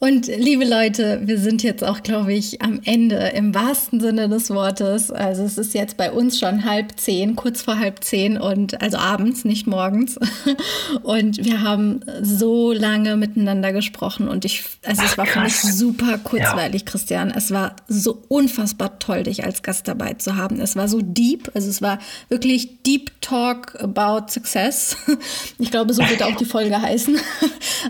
[0.00, 4.48] Und liebe Leute, wir sind jetzt auch, glaube ich, am Ende im wahrsten Sinne des
[4.50, 5.10] Wortes.
[5.10, 8.96] Also es ist jetzt bei uns schon halb zehn, kurz vor halb zehn und also
[8.96, 10.16] abends, nicht morgens.
[11.02, 15.60] Und wir haben so lange miteinander gesprochen und ich, also Ach, es war krass.
[15.60, 16.90] für mich super kurzweilig, ja.
[16.90, 17.30] Christian.
[17.30, 20.60] Es war so unfassbar toll, dich als Gast dabei zu haben.
[20.60, 24.96] Es war so deep, also es war wirklich Deep Talk about Success.
[25.58, 27.16] Ich glaube, so wird auch die Folge heißen.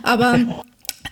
[0.03, 0.39] Aber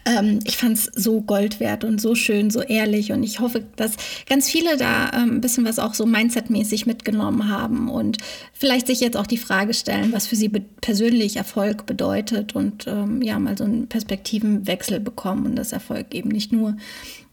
[0.06, 3.12] ähm, ich fand es so Gold wert und so schön, so ehrlich.
[3.12, 3.92] Und ich hoffe, dass
[4.26, 8.18] ganz viele da ähm, ein bisschen was auch so Mindset-mäßig mitgenommen haben und
[8.52, 13.20] vielleicht sich jetzt auch die Frage stellen, was für sie persönlich Erfolg bedeutet und ähm,
[13.20, 16.76] ja, mal so einen Perspektivenwechsel bekommen und das Erfolg eben nicht nur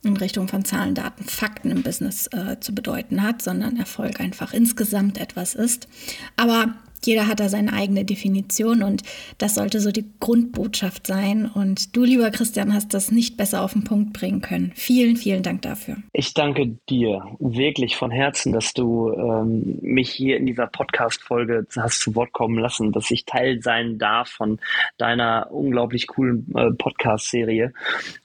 [0.03, 4.53] in Richtung von Zahlen, Daten, Fakten im Business äh, zu bedeuten hat, sondern Erfolg einfach
[4.53, 5.87] insgesamt etwas ist.
[6.35, 6.73] Aber
[7.05, 9.03] jeder hat da seine eigene Definition und
[9.37, 11.49] das sollte so die Grundbotschaft sein.
[11.53, 14.71] Und du, lieber Christian, hast das nicht besser auf den Punkt bringen können.
[14.75, 15.97] Vielen, vielen Dank dafür.
[16.13, 22.01] Ich danke dir wirklich von Herzen, dass du ähm, mich hier in dieser Podcast-Folge hast
[22.01, 24.59] zu Wort kommen lassen, dass ich Teil sein darf von
[24.97, 27.73] deiner unglaublich coolen äh, Podcast-Serie.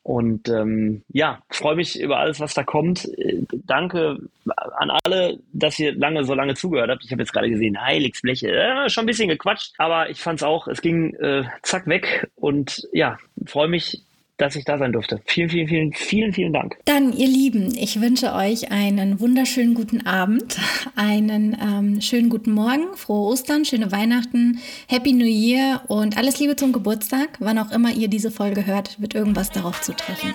[0.03, 3.07] Und ähm, ja, freue mich über alles, was da kommt.
[3.18, 4.18] Äh, danke
[4.57, 7.05] an alle, dass ihr lange so lange zugehört habt.
[7.05, 10.42] Ich habe jetzt gerade gesehen, Heiligsbleche, äh, schon ein bisschen gequatscht, aber ich fand es
[10.42, 14.02] auch, es ging äh, zack weg und ja, freue mich,
[14.38, 15.20] dass ich da sein durfte.
[15.26, 16.76] Vielen, vielen, vielen, vielen, vielen Dank.
[16.84, 20.56] Dann, ihr Lieben, ich wünsche euch einen wunderschönen guten Abend,
[20.94, 26.54] einen ähm, schönen guten Morgen, frohe Ostern, schöne Weihnachten, Happy New Year und alles Liebe
[26.54, 27.30] zum Geburtstag.
[27.40, 30.34] Wann auch immer ihr diese Folge hört, wird irgendwas darauf zutreffen.